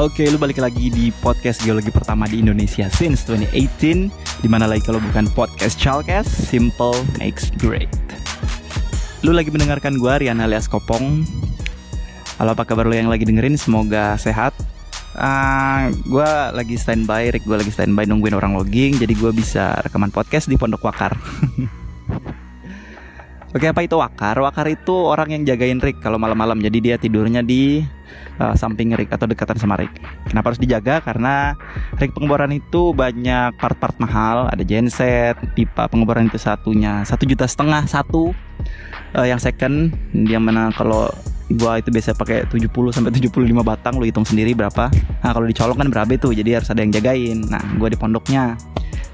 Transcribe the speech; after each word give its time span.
Oke, 0.00 0.24
lu 0.32 0.40
balik 0.40 0.56
lagi 0.56 0.88
di 0.88 1.12
podcast 1.20 1.60
geologi 1.60 1.92
pertama 1.92 2.24
di 2.24 2.40
Indonesia 2.40 2.88
since 2.88 3.20
2018 3.28 4.08
Di 4.40 4.48
mana 4.48 4.64
lagi 4.64 4.80
kalau 4.80 4.96
bukan 4.96 5.28
podcast 5.36 5.76
Chalkes, 5.76 6.24
Simple 6.24 6.96
Makes 7.20 7.52
Great. 7.60 7.92
Lu 9.20 9.36
lagi 9.36 9.52
mendengarkan 9.52 10.00
gue, 10.00 10.24
Rian 10.24 10.40
alias 10.40 10.72
Kopong. 10.72 11.28
Halo 12.40 12.56
apa 12.56 12.64
kabar 12.64 12.88
lu 12.88 12.96
yang 12.96 13.12
lagi 13.12 13.28
dengerin, 13.28 13.60
semoga 13.60 14.16
sehat. 14.16 14.56
Uh, 15.12 15.92
Gue 16.08 16.30
lagi 16.56 16.80
standby, 16.80 17.28
Rick 17.36 17.44
gue 17.44 17.60
lagi 17.60 17.68
standby 17.68 18.08
nungguin 18.08 18.32
orang 18.32 18.56
logging 18.56 18.96
Jadi 18.96 19.12
gue 19.12 19.36
bisa 19.36 19.84
rekaman 19.84 20.08
podcast 20.08 20.48
di 20.48 20.56
Pondok 20.56 20.80
Wakar. 20.80 21.12
Oke 23.52 23.68
apa 23.68 23.84
itu 23.84 24.00
Wakar? 24.00 24.40
Wakar 24.40 24.64
itu 24.72 24.96
orang 24.96 25.36
yang 25.36 25.44
jagain 25.44 25.76
Rick 25.76 26.00
kalau 26.00 26.16
malam-malam 26.16 26.56
Jadi 26.56 26.78
dia 26.80 26.96
tidurnya 26.96 27.44
di 27.44 27.84
uh, 28.40 28.54
samping 28.56 28.96
rig 28.96 29.10
atau 29.12 29.28
dekatan 29.28 29.60
sama 29.60 29.76
rig. 29.76 29.92
Kenapa 30.26 30.52
harus 30.52 30.60
dijaga? 30.60 31.04
Karena 31.04 31.54
rig 32.00 32.10
pengeboran 32.10 32.50
itu 32.50 32.96
banyak 32.96 33.54
part-part 33.60 33.96
mahal, 34.00 34.48
ada 34.48 34.62
genset, 34.64 35.36
pipa 35.52 35.86
pengeboran 35.86 36.26
itu 36.26 36.40
satunya 36.40 37.04
satu 37.04 37.28
juta 37.28 37.44
setengah 37.44 37.84
satu. 37.84 38.32
Uh, 39.10 39.26
yang 39.26 39.42
second 39.42 39.90
dia 40.14 40.38
mana 40.38 40.70
kalau 40.70 41.10
gua 41.58 41.82
itu 41.82 41.90
biasa 41.90 42.14
pakai 42.14 42.46
70 42.46 42.70
sampai 42.94 43.10
75 43.10 43.42
batang 43.66 43.98
lu 43.98 44.06
hitung 44.06 44.22
sendiri 44.22 44.54
berapa. 44.54 44.86
Nah, 45.20 45.30
kalau 45.34 45.50
dicolok 45.50 45.76
kan 45.82 45.88
berapa 45.90 46.10
itu. 46.14 46.30
Jadi 46.30 46.50
harus 46.54 46.70
ada 46.70 46.80
yang 46.80 46.94
jagain. 46.94 47.42
Nah, 47.50 47.62
gua 47.74 47.90
di 47.90 47.98
pondoknya. 47.98 48.54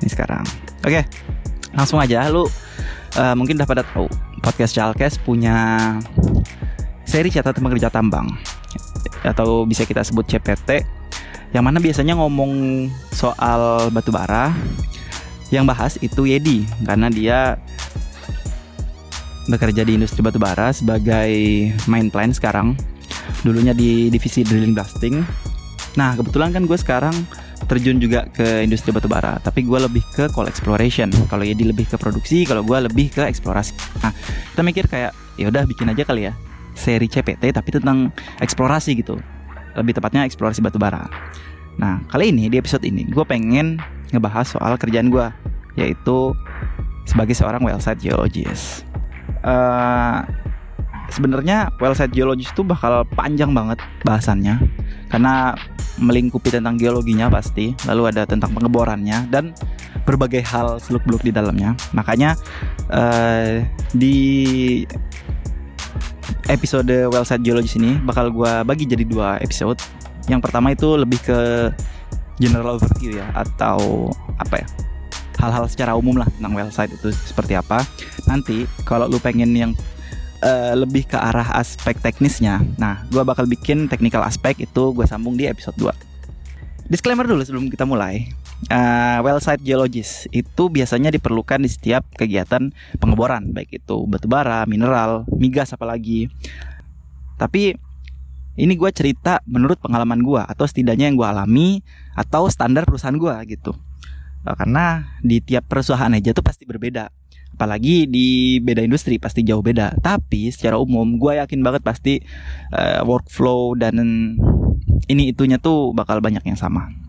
Ini 0.04 0.08
sekarang. 0.12 0.44
Oke. 0.84 1.00
Langsung 1.72 2.00
aja 2.00 2.28
lu 2.28 2.44
uh, 3.16 3.34
mungkin 3.34 3.56
udah 3.56 3.68
pada 3.68 3.82
tahu 3.82 4.06
podcast 4.44 4.76
Chalkes 4.76 5.16
punya 5.20 5.56
seri 7.08 7.32
catatan 7.32 7.64
pekerja 7.64 7.88
tambang 7.88 8.28
atau 9.26 9.66
bisa 9.66 9.82
kita 9.82 10.06
sebut 10.06 10.24
CPT 10.24 10.86
yang 11.54 11.62
mana 11.66 11.78
biasanya 11.78 12.18
ngomong 12.18 12.86
soal 13.14 13.90
batu 13.94 14.10
bara 14.10 14.50
yang 15.54 15.62
bahas 15.62 15.94
itu 16.02 16.26
Yedi 16.26 16.66
karena 16.82 17.06
dia 17.06 17.38
bekerja 19.46 19.86
di 19.86 19.94
industri 19.94 20.26
batu 20.26 20.42
bara 20.42 20.74
sebagai 20.74 21.30
main 21.86 22.10
plan 22.10 22.34
sekarang. 22.34 22.74
Dulunya 23.46 23.70
di 23.70 24.10
divisi 24.10 24.42
drilling 24.42 24.74
blasting. 24.74 25.22
Nah 25.94 26.18
kebetulan 26.18 26.50
kan 26.50 26.66
gue 26.66 26.78
sekarang 26.78 27.14
terjun 27.70 28.02
juga 28.02 28.26
ke 28.28 28.62
industri 28.66 28.90
batu 28.92 29.06
bara 29.06 29.38
tapi 29.40 29.62
gue 29.62 29.78
lebih 29.78 30.02
ke 30.10 30.26
coal 30.34 30.50
exploration. 30.50 31.14
Kalau 31.30 31.46
Yedi 31.46 31.62
lebih 31.62 31.86
ke 31.86 31.94
produksi 31.94 32.42
kalau 32.42 32.66
gue 32.66 32.78
lebih 32.90 33.14
ke 33.14 33.22
eksplorasi. 33.22 34.02
Nah 34.02 34.10
kita 34.50 34.60
mikir 34.66 34.84
kayak 34.90 35.14
ya 35.38 35.46
udah 35.46 35.62
bikin 35.62 35.94
aja 35.94 36.02
kali 36.02 36.26
ya 36.26 36.34
seri 36.76 37.08
CPT 37.08 37.50
tapi 37.50 37.72
tentang 37.72 38.12
eksplorasi 38.38 39.00
gitu. 39.00 39.16
Lebih 39.74 39.96
tepatnya 39.96 40.28
eksplorasi 40.28 40.60
batu 40.60 40.76
bara. 40.76 41.08
Nah, 41.76 42.00
kali 42.08 42.32
ini 42.32 42.52
di 42.52 42.56
episode 42.60 42.84
ini 42.84 43.08
gue 43.08 43.24
pengen 43.24 43.80
ngebahas 44.12 44.46
soal 44.46 44.76
kerjaan 44.76 45.10
gue 45.10 45.26
yaitu 45.76 46.32
sebagai 47.08 47.34
seorang 47.34 47.64
well 47.64 47.80
site 47.80 48.04
geologist. 48.04 48.84
Uh, 49.42 50.24
Sebenarnya 51.06 51.70
well 51.78 51.94
site 51.94 52.10
geologist 52.10 52.50
itu 52.50 52.66
bakal 52.66 53.06
panjang 53.14 53.54
banget 53.54 53.78
bahasannya 54.02 54.58
karena 55.06 55.54
melingkupi 55.96 56.52
tentang 56.52 56.76
geologinya 56.76 57.30
pasti, 57.30 57.72
lalu 57.88 58.12
ada 58.12 58.28
tentang 58.28 58.52
pengeborannya 58.52 59.30
dan 59.32 59.54
berbagai 60.04 60.44
hal 60.44 60.76
seluk-beluk 60.76 61.24
di 61.24 61.32
dalamnya. 61.32 61.72
Makanya 61.94 62.36
uh, 62.90 63.62
di 63.94 64.82
episode 66.46 67.10
Wellsite 67.10 67.42
Geologis 67.42 67.74
ini 67.78 67.98
bakal 68.02 68.30
gue 68.30 68.52
bagi 68.62 68.86
jadi 68.86 69.02
dua 69.02 69.38
episode. 69.42 69.78
Yang 70.26 70.40
pertama 70.42 70.74
itu 70.74 70.98
lebih 70.98 71.22
ke 71.22 71.70
general 72.42 72.76
overview 72.78 73.18
ya 73.18 73.26
atau 73.32 74.10
apa 74.36 74.60
ya 74.62 74.68
hal-hal 75.36 75.68
secara 75.68 75.92
umum 75.96 76.16
lah 76.16 76.28
tentang 76.32 76.54
website 76.56 76.92
itu 76.94 77.12
seperti 77.12 77.54
apa. 77.58 77.84
Nanti 78.26 78.64
kalau 78.86 79.06
lu 79.06 79.18
pengen 79.22 79.52
yang 79.54 79.72
uh, 80.42 80.74
lebih 80.74 81.06
ke 81.06 81.18
arah 81.18 81.56
aspek 81.58 81.98
teknisnya, 82.00 82.62
nah 82.80 83.04
gue 83.10 83.22
bakal 83.22 83.44
bikin 83.46 83.86
technical 83.86 84.24
aspek 84.24 84.58
itu 84.62 84.92
gue 84.94 85.06
sambung 85.06 85.36
di 85.36 85.46
episode 85.46 85.76
2 85.78 86.16
Disclaimer 86.86 87.26
dulu 87.26 87.42
sebelum 87.42 87.66
kita 87.66 87.82
mulai 87.82 88.30
uh, 88.70 89.18
well 89.22 89.38
site 89.38 89.62
geologis 89.62 90.26
itu 90.32 90.68
biasanya 90.72 91.12
diperlukan 91.12 91.62
di 91.62 91.70
setiap 91.70 92.02
kegiatan 92.16 92.72
pengeboran 92.98 93.52
baik 93.52 93.82
itu 93.82 93.96
batu 94.08 94.26
bara, 94.26 94.64
mineral, 94.64 95.28
migas 95.36 95.72
apalagi. 95.72 96.32
Tapi 97.36 97.76
ini 98.56 98.72
gue 98.72 98.88
cerita 98.88 99.44
menurut 99.44 99.76
pengalaman 99.76 100.24
gue 100.24 100.40
atau 100.40 100.64
setidaknya 100.64 101.12
yang 101.12 101.16
gue 101.20 101.28
alami 101.28 101.68
atau 102.16 102.48
standar 102.48 102.88
perusahaan 102.88 103.16
gue 103.16 103.34
gitu. 103.52 103.76
Uh, 104.46 104.54
karena 104.56 105.12
di 105.20 105.44
tiap 105.44 105.68
perusahaan 105.68 106.08
aja 106.08 106.32
tuh 106.32 106.44
pasti 106.44 106.64
berbeda. 106.64 107.12
Apalagi 107.56 108.04
di 108.04 108.60
beda 108.60 108.84
industri 108.84 109.20
pasti 109.20 109.44
jauh 109.44 109.60
beda. 109.60 110.00
Tapi 110.00 110.48
secara 110.48 110.80
umum 110.80 111.20
gue 111.20 111.36
yakin 111.40 111.60
banget 111.60 111.82
pasti 111.84 112.20
uh, 112.72 113.04
workflow 113.04 113.76
dan 113.76 114.00
ini 115.06 115.32
itunya 115.32 115.60
tuh 115.60 115.92
bakal 115.92 116.24
banyak 116.24 116.44
yang 116.48 116.56
sama. 116.56 117.05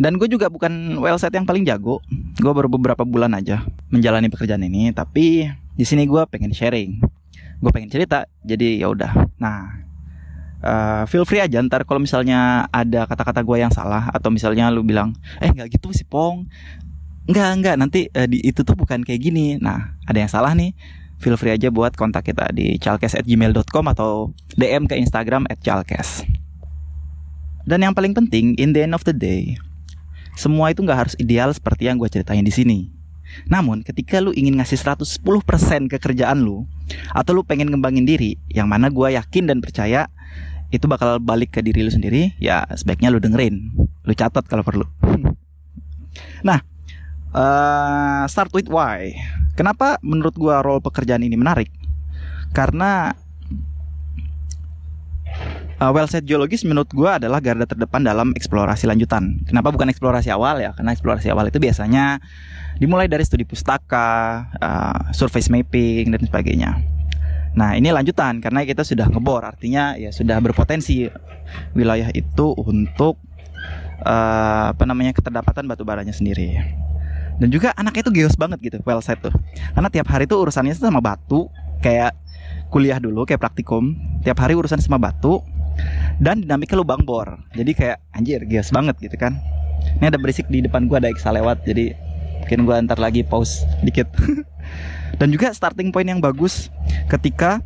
Dan 0.00 0.16
gue 0.16 0.32
juga 0.32 0.48
bukan 0.48 0.96
well 0.96 1.20
set 1.20 1.36
yang 1.36 1.44
paling 1.44 1.68
jago. 1.68 2.00
Gue 2.40 2.52
baru 2.56 2.72
beberapa 2.72 3.04
bulan 3.04 3.36
aja 3.36 3.60
menjalani 3.92 4.32
pekerjaan 4.32 4.64
ini, 4.64 4.96
tapi 4.96 5.44
di 5.76 5.84
sini 5.84 6.08
gue 6.08 6.24
pengen 6.24 6.56
sharing. 6.56 7.04
Gue 7.60 7.68
pengen 7.68 7.92
cerita, 7.92 8.24
jadi 8.40 8.80
ya 8.80 8.88
udah. 8.88 9.12
Nah, 9.36 9.84
uh, 10.64 11.02
feel 11.04 11.28
free 11.28 11.44
aja 11.44 11.60
ntar 11.60 11.84
kalau 11.84 12.00
misalnya 12.00 12.64
ada 12.72 13.04
kata-kata 13.04 13.44
gue 13.44 13.60
yang 13.60 13.68
salah 13.68 14.08
atau 14.08 14.32
misalnya 14.32 14.72
lu 14.72 14.80
bilang, 14.80 15.12
eh 15.36 15.52
nggak 15.52 15.76
gitu 15.76 15.92
sih 15.92 16.08
Pong, 16.08 16.48
nggak 17.28 17.50
nggak 17.60 17.76
nanti 17.76 18.08
uh, 18.16 18.24
di, 18.24 18.40
itu 18.40 18.64
tuh 18.64 18.72
bukan 18.72 19.04
kayak 19.04 19.20
gini. 19.20 19.60
Nah, 19.60 20.00
ada 20.08 20.16
yang 20.16 20.32
salah 20.32 20.56
nih. 20.56 20.72
Feel 21.20 21.36
free 21.36 21.52
aja 21.52 21.68
buat 21.68 21.92
kontak 22.00 22.32
kita 22.32 22.48
di 22.56 22.80
chalkes@gmail.com 22.80 23.84
atau 23.92 24.32
DM 24.56 24.88
ke 24.88 24.96
Instagram 24.96 25.44
@chalkes. 25.60 26.24
Dan 27.68 27.84
yang 27.84 27.92
paling 27.92 28.16
penting, 28.16 28.56
in 28.56 28.72
the 28.72 28.80
end 28.80 28.96
of 28.96 29.04
the 29.04 29.12
day, 29.12 29.60
semua 30.40 30.72
itu 30.72 30.80
nggak 30.80 30.98
harus 31.04 31.14
ideal 31.20 31.52
seperti 31.52 31.92
yang 31.92 32.00
gue 32.00 32.08
ceritain 32.08 32.40
di 32.40 32.48
sini. 32.48 33.00
Namun 33.46 33.86
ketika 33.86 34.18
lu 34.18 34.34
ingin 34.34 34.58
ngasih 34.58 34.74
110% 34.74 35.22
ke 35.86 36.02
kerjaan 36.02 36.42
lu 36.42 36.66
Atau 37.14 37.38
lu 37.38 37.46
pengen 37.46 37.70
ngembangin 37.70 38.02
diri 38.02 38.34
Yang 38.50 38.66
mana 38.66 38.90
gue 38.90 39.14
yakin 39.14 39.46
dan 39.46 39.62
percaya 39.62 40.10
Itu 40.74 40.90
bakal 40.90 41.22
balik 41.22 41.54
ke 41.54 41.62
diri 41.62 41.86
lu 41.86 41.94
sendiri 41.94 42.34
Ya 42.42 42.66
sebaiknya 42.74 43.14
lu 43.14 43.22
dengerin. 43.22 43.70
Lu 43.78 44.12
catat 44.18 44.46
kalau 44.50 44.66
perlu. 44.66 44.86
Nah 46.42 46.58
uh, 47.30 48.26
Start 48.26 48.50
with 48.50 48.66
why. 48.66 49.14
Kenapa 49.54 50.00
menurut 50.02 50.34
gue 50.34 50.54
role 50.66 50.82
pekerjaan 50.82 51.22
ini 51.22 51.38
menarik? 51.38 51.70
Karena 52.50 53.14
uh, 55.80 55.90
well 55.90 56.06
set 56.06 56.28
geologis 56.28 56.62
menurut 56.68 56.92
gue 56.92 57.08
adalah 57.08 57.40
garda 57.40 57.64
terdepan 57.64 58.04
dalam 58.04 58.36
eksplorasi 58.36 58.84
lanjutan. 58.84 59.40
Kenapa 59.48 59.72
bukan 59.72 59.88
eksplorasi 59.88 60.28
awal 60.30 60.60
ya? 60.60 60.76
Karena 60.76 60.92
eksplorasi 60.92 61.32
awal 61.32 61.48
itu 61.48 61.56
biasanya 61.58 62.20
dimulai 62.76 63.08
dari 63.08 63.24
studi 63.24 63.48
pustaka, 63.48 64.46
uh, 64.60 65.10
surface 65.16 65.48
mapping 65.48 66.12
dan 66.12 66.20
sebagainya. 66.20 66.70
Nah 67.56 67.74
ini 67.74 67.90
lanjutan 67.90 68.38
karena 68.38 68.62
kita 68.62 68.86
sudah 68.86 69.10
ngebor, 69.10 69.42
artinya 69.42 69.98
ya 69.98 70.14
sudah 70.14 70.38
berpotensi 70.38 71.10
wilayah 71.74 72.12
itu 72.14 72.54
untuk 72.54 73.18
uh, 74.06 74.70
apa 74.70 74.84
namanya 74.86 75.10
keterdapatan 75.16 75.66
batu 75.66 75.82
baranya 75.82 76.14
sendiri. 76.14 76.54
Dan 77.40 77.48
juga 77.48 77.72
anaknya 77.72 78.04
itu 78.04 78.12
geos 78.12 78.36
banget 78.36 78.60
gitu, 78.60 78.78
well 78.84 79.00
set 79.00 79.18
tuh. 79.24 79.32
Karena 79.72 79.88
tiap 79.88 80.06
hari 80.12 80.28
tuh 80.28 80.44
urusannya 80.44 80.76
sama 80.76 81.00
batu, 81.00 81.48
kayak 81.80 82.12
kuliah 82.68 83.00
dulu 83.00 83.24
kayak 83.24 83.40
praktikum, 83.40 83.96
tiap 84.20 84.36
hari 84.44 84.52
urusan 84.52 84.76
sama 84.78 85.00
batu, 85.00 85.40
dan 86.20 86.44
dinamika 86.44 86.76
lubang 86.76 87.02
bor. 87.02 87.40
Jadi 87.56 87.72
kayak 87.72 87.98
anjir 88.12 88.40
gas 88.46 88.68
banget 88.70 88.96
gitu 89.00 89.16
kan. 89.16 89.40
Ini 90.00 90.12
ada 90.12 90.18
berisik 90.20 90.46
di 90.52 90.60
depan 90.60 90.86
gua 90.86 91.00
ada 91.00 91.08
Exa 91.08 91.32
lewat. 91.32 91.64
Jadi 91.64 91.96
mungkin 92.44 92.58
gua 92.68 92.80
antar 92.80 93.00
lagi 93.00 93.24
pause 93.24 93.64
dikit. 93.80 94.08
Dan 95.20 95.32
juga 95.32 95.52
starting 95.52 95.92
point 95.92 96.08
yang 96.08 96.20
bagus 96.22 96.72
ketika 97.10 97.60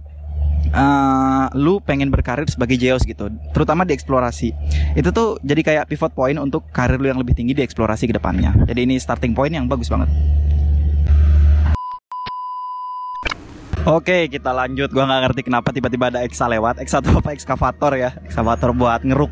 uh, 0.75 1.47
lu 1.55 1.79
pengen 1.83 2.09
berkarir 2.11 2.47
sebagai 2.51 2.79
geos 2.79 3.07
gitu. 3.07 3.31
Terutama 3.53 3.87
di 3.87 3.95
eksplorasi. 3.95 4.51
Itu 4.99 5.11
tuh 5.15 5.39
jadi 5.43 5.61
kayak 5.63 5.85
pivot 5.91 6.15
point 6.15 6.39
untuk 6.39 6.67
karir 6.75 6.99
lu 6.99 7.11
yang 7.11 7.21
lebih 7.21 7.37
tinggi 7.37 7.55
di 7.55 7.63
eksplorasi 7.63 8.11
ke 8.11 8.15
depannya. 8.17 8.55
Jadi 8.67 8.87
ini 8.87 8.97
starting 8.99 9.37
point 9.37 9.55
yang 9.55 9.67
bagus 9.71 9.91
banget 9.91 10.11
Oke, 13.85 14.33
kita 14.33 14.49
lanjut. 14.49 14.89
Gua 14.89 15.05
nggak 15.05 15.21
ngerti 15.29 15.41
kenapa 15.45 15.69
tiba-tiba 15.69 16.09
ada 16.09 16.25
Exa 16.25 16.49
lewat. 16.49 16.81
Exa 16.81 17.05
atau 17.05 17.21
apa? 17.21 17.37
Ekskavator 17.37 17.93
ya. 18.01 18.17
Ekskavator 18.25 18.73
buat 18.73 19.05
ngeruk, 19.05 19.29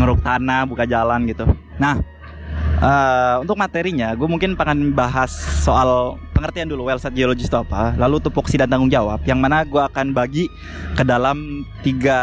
ngeruk 0.00 0.24
tanah, 0.24 0.64
buka 0.64 0.88
jalan 0.88 1.28
gitu. 1.28 1.44
Nah, 1.76 2.00
uh, 2.80 3.44
untuk 3.44 3.60
materinya, 3.60 4.16
gue 4.16 4.24
mungkin 4.24 4.56
akan 4.56 4.96
bahas 4.96 5.28
soal 5.60 6.16
pengertian 6.32 6.72
dulu 6.72 6.88
well 6.88 6.96
site 6.96 7.20
geologis 7.20 7.52
itu 7.52 7.58
apa, 7.60 7.92
lalu 8.00 8.16
tupoksi 8.16 8.56
dan 8.56 8.72
tanggung 8.72 8.88
jawab, 8.88 9.20
yang 9.28 9.36
mana 9.44 9.60
gue 9.68 9.80
akan 9.92 10.16
bagi 10.16 10.48
ke 10.96 11.04
dalam 11.04 11.68
tiga 11.84 12.20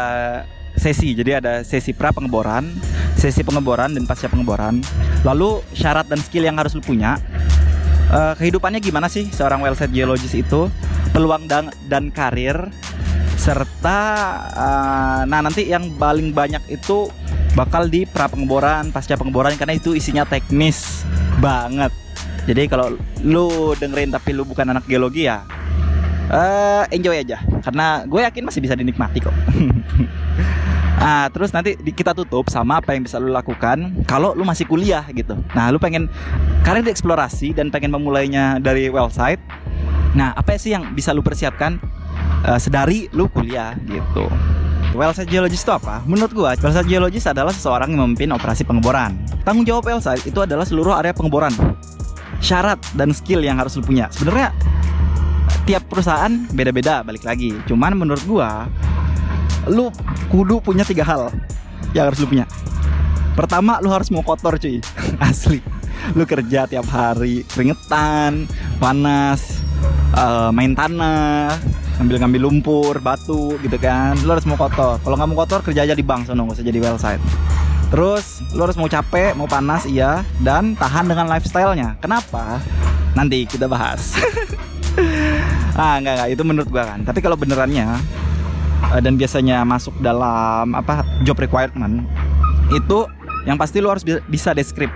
sesi. 0.74 1.14
Jadi 1.14 1.38
ada 1.38 1.62
sesi 1.62 1.94
pra 1.94 2.10
pengeboran, 2.10 2.66
sesi 3.14 3.46
pengeboran 3.46 3.94
dan 3.94 4.10
pasca 4.10 4.26
pengeboran. 4.26 4.82
Lalu 5.22 5.62
syarat 5.70 6.10
dan 6.10 6.18
skill 6.18 6.50
yang 6.50 6.58
harus 6.58 6.74
lu 6.74 6.82
punya. 6.82 7.22
Uh, 8.10 8.34
kehidupannya 8.42 8.82
gimana 8.82 9.06
sih 9.06 9.30
seorang 9.30 9.62
well 9.62 9.78
site 9.78 9.94
geologist 9.94 10.34
itu? 10.34 10.66
Peluang 11.14 11.46
dan 11.46 11.70
dan 11.86 12.10
karir 12.10 12.68
serta 13.38 14.00
uh, 14.56 15.22
nah 15.28 15.44
nanti 15.44 15.68
yang 15.68 15.94
paling 16.00 16.32
banyak 16.32 16.64
itu 16.72 17.12
bakal 17.54 17.86
di 17.86 18.02
pra 18.08 18.26
pengeboran, 18.26 18.88
pasca 18.90 19.14
pengeboran 19.14 19.54
karena 19.54 19.78
itu 19.78 19.94
isinya 19.94 20.26
teknis 20.26 21.06
banget. 21.38 21.94
Jadi 22.44 22.66
kalau 22.66 22.98
lu 23.22 23.72
dengerin 23.78 24.10
tapi 24.10 24.34
lu 24.34 24.42
bukan 24.44 24.74
anak 24.74 24.84
geologi 24.90 25.30
ya 25.30 25.46
uh, 26.30 26.84
enjoy 26.88 27.16
aja 27.16 27.40
karena 27.64 28.04
gue 28.08 28.20
yakin 28.24 28.42
masih 28.46 28.60
bisa 28.64 28.74
dinikmati 28.76 29.18
kok. 29.20 29.34
Nah, 31.00 31.28
terus 31.34 31.50
nanti 31.52 31.76
kita 31.76 32.16
tutup 32.16 32.48
sama 32.48 32.80
apa 32.80 32.96
yang 32.96 33.04
bisa 33.04 33.20
lu 33.20 33.32
lakukan 33.32 34.04
kalau 34.08 34.32
lu 34.32 34.46
masih 34.46 34.64
kuliah 34.64 35.04
gitu. 35.12 35.36
Nah, 35.52 35.68
lu 35.72 35.80
pengen 35.80 36.08
karir 36.64 36.84
dieksplorasi 36.84 37.56
dan 37.56 37.68
pengen 37.68 37.92
memulainya 37.92 38.60
dari 38.60 38.88
well 38.88 39.10
site. 39.12 39.40
Nah, 40.14 40.30
apa 40.34 40.54
sih 40.54 40.70
yang 40.70 40.94
bisa 40.94 41.10
lu 41.10 41.20
persiapkan 41.20 41.78
uh, 42.46 42.58
sedari 42.58 43.10
lu 43.10 43.26
kuliah 43.26 43.74
gitu. 43.86 44.30
Well 44.94 45.10
site 45.10 45.26
geologist 45.26 45.66
itu 45.66 45.74
apa? 45.74 46.06
Menurut 46.06 46.30
gua, 46.30 46.50
well 46.54 46.70
site 46.70 46.86
geologist 46.86 47.26
adalah 47.26 47.50
seseorang 47.50 47.90
yang 47.90 48.06
memimpin 48.06 48.30
operasi 48.30 48.62
pengeboran. 48.62 49.18
Tanggung 49.42 49.66
jawab 49.66 49.90
well 49.90 49.98
site 49.98 50.22
itu 50.22 50.38
adalah 50.38 50.62
seluruh 50.62 50.94
area 50.94 51.10
pengeboran. 51.10 51.50
Syarat 52.38 52.78
dan 52.94 53.10
skill 53.10 53.42
yang 53.42 53.58
harus 53.58 53.74
lu 53.74 53.82
punya. 53.82 54.06
Sebenarnya 54.14 54.54
tiap 55.66 55.90
perusahaan 55.90 56.30
beda-beda 56.54 57.02
balik 57.02 57.26
lagi. 57.26 57.58
Cuman 57.66 57.98
menurut 57.98 58.22
gua 58.22 58.70
lu 59.66 59.90
kudu 60.30 60.62
punya 60.62 60.86
tiga 60.86 61.02
hal 61.02 61.34
yang 61.90 62.06
harus 62.06 62.22
lu 62.22 62.30
punya. 62.30 62.46
Pertama 63.34 63.82
lu 63.82 63.90
harus 63.90 64.14
mau 64.14 64.22
kotor 64.22 64.62
cuy. 64.62 64.78
Asli. 65.26 65.58
Lu 66.14 66.22
kerja 66.22 66.70
tiap 66.70 66.86
hari 66.86 67.42
keringetan, 67.50 68.46
panas, 68.78 69.63
uh, 70.14 70.50
main 70.54 70.72
tanah, 70.72 71.54
ngambil-ngambil 72.00 72.40
lumpur, 72.46 72.94
batu 73.02 73.58
gitu 73.60 73.76
kan. 73.76 74.16
Lu 74.22 74.30
harus 74.32 74.46
mau 74.46 74.56
kotor. 74.56 75.02
Kalau 75.02 75.14
nggak 75.18 75.28
mau 75.30 75.38
kotor 75.44 75.60
kerja 75.60 75.84
aja 75.84 75.94
di 75.94 76.04
bank 76.06 76.30
sono, 76.30 76.46
nggak 76.46 76.62
usah 76.62 76.66
jadi 76.66 76.78
well. 76.80 76.98
Terus 77.92 78.42
lu 78.54 78.62
harus 78.64 78.78
mau 78.80 78.90
capek, 78.90 79.36
mau 79.38 79.46
panas 79.46 79.86
iya 79.86 80.26
dan 80.42 80.74
tahan 80.74 81.06
dengan 81.06 81.30
lifestyle-nya. 81.30 82.00
Kenapa? 82.02 82.58
Nanti 83.14 83.46
kita 83.46 83.70
bahas. 83.70 84.14
ah 85.74 85.98
enggak 85.98 86.14
enggak 86.18 86.28
itu 86.30 86.42
menurut 86.46 86.68
gua 86.70 86.84
kan 86.86 87.02
tapi 87.02 87.18
kalau 87.18 87.34
benerannya 87.34 87.98
uh, 88.94 89.00
dan 89.02 89.18
biasanya 89.18 89.66
masuk 89.66 89.94
dalam 89.98 90.74
apa 90.74 91.02
job 91.26 91.34
requirement 91.38 92.06
itu 92.70 93.06
yang 93.44 93.58
pasti 93.60 93.82
lu 93.82 93.90
harus 93.90 94.06
bisa 94.06 94.54
deskrip 94.54 94.90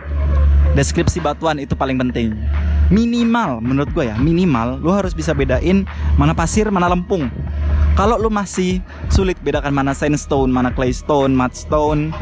deskripsi 0.79 1.19
batuan 1.19 1.59
itu 1.59 1.75
paling 1.75 1.99
penting. 1.99 2.39
Minimal 2.95 3.59
menurut 3.59 3.91
gue 3.91 4.07
ya 4.07 4.15
minimal 4.15 4.79
lu 4.79 4.95
harus 4.95 5.11
bisa 5.11 5.35
bedain 5.35 5.83
mana 6.15 6.39
pasir 6.39 6.71
mana 6.71 6.87
lempung. 6.87 7.27
Kalau 7.99 8.15
lu 8.15 8.31
masih 8.31 8.79
sulit 9.11 9.35
bedakan 9.43 9.75
mana 9.75 9.91
sandstone 9.91 10.55
mana 10.55 10.71
claystone 10.71 11.35
mudstone 11.35 12.15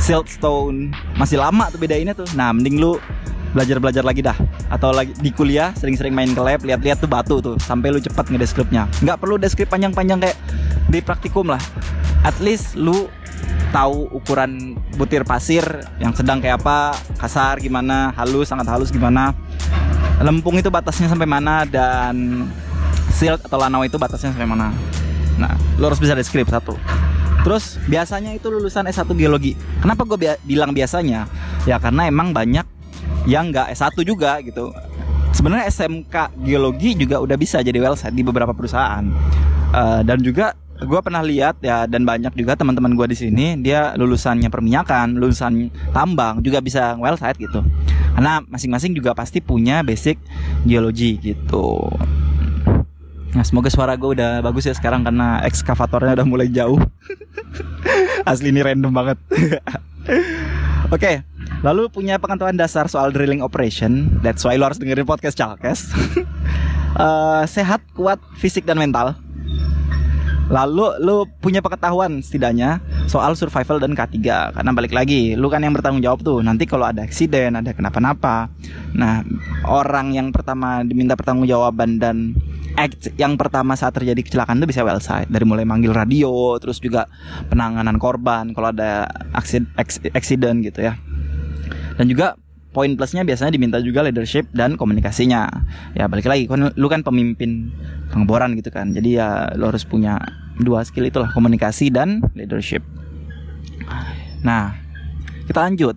siltstone 0.00 0.96
masih 1.20 1.36
lama 1.36 1.68
tuh 1.68 1.76
bedainnya 1.76 2.16
tuh. 2.16 2.24
Nah 2.32 2.56
mending 2.56 2.80
lu 2.80 2.96
belajar-belajar 3.52 4.00
lagi 4.00 4.24
dah. 4.24 4.34
Atau 4.72 4.90
lagi 4.96 5.12
di 5.20 5.28
kuliah 5.28 5.76
sering-sering 5.76 6.16
main 6.16 6.32
ke 6.32 6.40
lab 6.40 6.64
lihat-lihat 6.64 7.04
tuh 7.04 7.10
batu 7.12 7.44
tuh 7.44 7.60
sampai 7.60 7.92
lu 7.92 8.00
cepat 8.00 8.32
ngedeskripnya. 8.32 8.88
Nggak 9.04 9.20
perlu 9.20 9.36
deskrip 9.36 9.68
panjang-panjang 9.68 10.24
kayak 10.24 10.38
di 10.88 11.04
praktikum 11.04 11.52
lah. 11.52 11.60
At 12.24 12.40
least 12.40 12.80
lu 12.80 13.12
tahu 13.70 14.10
ukuran 14.14 14.78
butir 14.94 15.26
pasir 15.26 15.64
yang 15.98 16.14
sedang 16.14 16.38
kayak 16.38 16.62
apa 16.62 16.94
kasar 17.18 17.58
gimana 17.58 18.14
halus 18.14 18.50
sangat 18.50 18.70
halus 18.70 18.90
gimana 18.92 19.34
lempung 20.22 20.54
itu 20.58 20.70
batasnya 20.70 21.10
sampai 21.10 21.26
mana 21.26 21.66
dan 21.66 22.46
silt 23.10 23.42
atau 23.42 23.58
lanau 23.58 23.82
itu 23.82 23.98
batasnya 23.98 24.34
sampai 24.34 24.46
mana 24.46 24.70
nah 25.38 25.52
lu 25.78 25.90
harus 25.90 25.98
bisa 25.98 26.14
deskrip 26.14 26.46
satu 26.46 26.78
Terus 27.44 27.76
biasanya 27.84 28.32
itu 28.32 28.48
lulusan 28.48 28.88
S1 28.88 29.04
geologi. 29.20 29.52
Kenapa 29.84 30.08
gue 30.08 30.16
bi 30.16 30.32
bilang 30.48 30.72
biasanya? 30.72 31.28
Ya 31.68 31.76
karena 31.76 32.08
emang 32.08 32.32
banyak 32.32 32.64
yang 33.28 33.52
nggak 33.52 33.68
S1 33.76 34.00
juga 34.00 34.40
gitu. 34.40 34.72
Sebenarnya 35.36 35.68
SMK 35.68 36.40
geologi 36.40 36.96
juga 36.96 37.20
udah 37.20 37.36
bisa 37.36 37.60
jadi 37.60 37.76
well 37.84 38.00
site 38.00 38.16
di 38.16 38.24
beberapa 38.24 38.56
perusahaan. 38.56 39.04
Uh, 39.76 40.00
dan 40.00 40.24
juga 40.24 40.56
gue 40.74 41.00
pernah 41.00 41.22
lihat 41.22 41.62
ya 41.62 41.86
dan 41.86 42.02
banyak 42.02 42.34
juga 42.34 42.58
teman-teman 42.58 42.98
gue 42.98 43.06
di 43.14 43.16
sini 43.16 43.46
dia 43.62 43.94
lulusannya 43.94 44.50
perminyakan, 44.50 45.14
lulusan 45.14 45.70
tambang 45.94 46.42
juga 46.42 46.58
bisa 46.58 46.98
well 46.98 47.14
site 47.14 47.38
gitu. 47.38 47.62
Karena 48.18 48.42
masing-masing 48.50 48.94
juga 48.94 49.14
pasti 49.14 49.38
punya 49.38 49.86
basic 49.86 50.18
geologi 50.66 51.18
gitu. 51.22 51.78
Nah 53.34 53.42
semoga 53.42 53.66
suara 53.66 53.98
gue 53.98 54.14
udah 54.14 54.42
bagus 54.42 54.70
ya 54.70 54.74
sekarang 54.74 55.02
karena 55.02 55.42
ekskavatornya 55.46 56.22
udah 56.22 56.26
mulai 56.26 56.46
jauh. 56.50 56.78
Asli 58.30 58.54
ini 58.54 58.62
random 58.62 58.94
banget. 58.94 59.18
Oke, 60.94 61.00
okay, 61.00 61.14
lalu 61.64 61.88
punya 61.90 62.20
pengetahuan 62.20 62.54
dasar 62.54 62.86
soal 62.86 63.10
drilling 63.10 63.42
operation. 63.42 64.20
That's 64.22 64.44
why 64.46 64.54
lo 64.54 64.70
harus 64.70 64.78
dengerin 64.78 65.08
podcast 65.08 65.34
Chalkes. 65.34 65.90
uh, 66.94 67.42
sehat, 67.56 67.82
kuat, 67.96 68.22
fisik 68.38 68.68
dan 68.68 68.78
mental. 68.78 69.18
Lalu 70.44 71.00
lu 71.00 71.24
punya 71.40 71.64
pengetahuan 71.64 72.20
setidaknya 72.20 72.84
soal 73.08 73.32
survival 73.32 73.80
dan 73.80 73.96
K3 73.96 74.20
Karena 74.52 74.70
balik 74.76 74.92
lagi, 74.92 75.32
lu 75.32 75.48
kan 75.48 75.64
yang 75.64 75.72
bertanggung 75.72 76.04
jawab 76.04 76.20
tuh. 76.20 76.44
Nanti 76.44 76.68
kalau 76.68 76.84
ada 76.84 77.00
eksiden, 77.00 77.56
ada 77.56 77.72
kenapa-napa. 77.72 78.52
Nah, 78.92 79.24
orang 79.64 80.12
yang 80.12 80.28
pertama 80.36 80.84
diminta 80.84 81.16
pertanggungjawaban 81.16 81.96
dan 81.96 82.36
act 82.76 83.14
yang 83.16 83.38
pertama 83.40 83.78
saat 83.78 83.94
terjadi 83.94 84.18
kecelakaan 84.18 84.58
itu 84.58 84.66
bisa 84.66 84.82
well 84.82 84.98
site 84.98 85.30
Dari 85.30 85.46
mulai 85.46 85.62
manggil 85.62 85.94
radio, 85.94 86.58
terus 86.58 86.82
juga 86.82 87.06
penanganan 87.46 88.02
korban 88.02 88.50
Kalau 88.50 88.74
ada 88.74 89.06
accident 90.12 90.58
gitu 90.60 90.82
ya. 90.84 90.98
Dan 91.94 92.10
juga 92.10 92.34
poin 92.74 92.90
plusnya 92.98 93.22
biasanya 93.22 93.54
diminta 93.54 93.78
juga 93.78 94.02
leadership 94.02 94.50
dan 94.50 94.74
komunikasinya. 94.74 95.46
Ya 95.94 96.10
balik 96.10 96.26
lagi 96.26 96.50
kan 96.50 96.74
lu 96.74 96.86
kan 96.90 97.06
pemimpin 97.06 97.70
pengeboran 98.10 98.58
gitu 98.58 98.74
kan. 98.74 98.90
Jadi 98.90 99.16
ya 99.16 99.54
lu 99.54 99.70
harus 99.70 99.86
punya 99.86 100.18
dua 100.58 100.82
skill 100.82 101.06
itulah 101.06 101.30
komunikasi 101.30 101.94
dan 101.94 102.18
leadership. 102.34 102.82
Nah 104.42 104.74
kita 105.46 105.62
lanjut. 105.62 105.96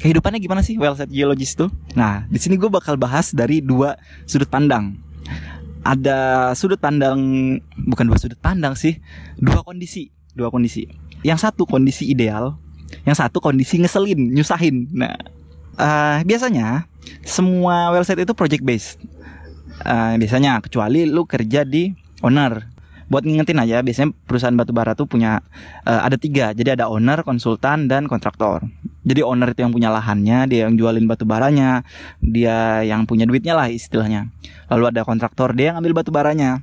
Kehidupannya 0.00 0.40
gimana 0.40 0.64
sih 0.64 0.74
well 0.80 0.96
set 0.98 1.12
geologist 1.12 1.54
tuh? 1.60 1.70
Nah 1.94 2.26
di 2.26 2.40
sini 2.42 2.58
gue 2.58 2.72
bakal 2.72 2.98
bahas 2.98 3.30
dari 3.30 3.62
dua 3.62 3.94
sudut 4.26 4.50
pandang. 4.50 4.98
Ada 5.86 6.50
sudut 6.58 6.82
pandang 6.82 7.20
bukan 7.88 8.04
dua 8.10 8.18
sudut 8.18 8.40
pandang 8.42 8.74
sih 8.74 8.98
dua 9.38 9.62
kondisi. 9.62 10.10
Dua 10.34 10.50
kondisi. 10.50 10.90
Yang 11.22 11.46
satu 11.46 11.62
kondisi 11.68 12.08
ideal 12.10 12.58
yang 13.06 13.16
satu 13.16 13.38
kondisi 13.38 13.78
ngeselin 13.78 14.34
nyusahin. 14.34 14.90
Nah 14.90 15.14
uh, 15.80 16.20
biasanya 16.28 16.84
semua 17.24 17.88
website 17.96 18.28
itu 18.28 18.36
project 18.36 18.60
based. 18.60 19.00
Uh, 19.80 20.20
biasanya 20.20 20.60
kecuali 20.60 21.08
lu 21.08 21.24
kerja 21.24 21.64
di 21.64 21.96
owner. 22.20 22.68
Buat 23.10 23.26
ngingetin 23.26 23.58
aja, 23.58 23.82
biasanya 23.82 24.14
perusahaan 24.22 24.54
batubara 24.54 24.94
tuh 24.94 25.10
punya 25.10 25.42
uh, 25.82 26.06
ada 26.06 26.14
tiga. 26.14 26.54
Jadi 26.54 26.78
ada 26.78 26.86
owner, 26.86 27.26
konsultan, 27.26 27.90
dan 27.90 28.06
kontraktor. 28.06 28.62
Jadi 29.02 29.26
owner 29.26 29.50
itu 29.50 29.66
yang 29.66 29.74
punya 29.74 29.90
lahannya, 29.90 30.46
dia 30.46 30.70
yang 30.70 30.78
jualin 30.78 31.10
batu 31.10 31.26
baranya, 31.26 31.82
dia 32.22 32.86
yang 32.86 33.10
punya 33.10 33.26
duitnya 33.26 33.58
lah 33.58 33.66
istilahnya. 33.66 34.30
Lalu 34.70 34.94
ada 34.94 35.02
kontraktor, 35.02 35.58
dia 35.58 35.74
yang 35.74 35.82
ambil 35.82 35.98
batu 35.98 36.14
baranya. 36.14 36.62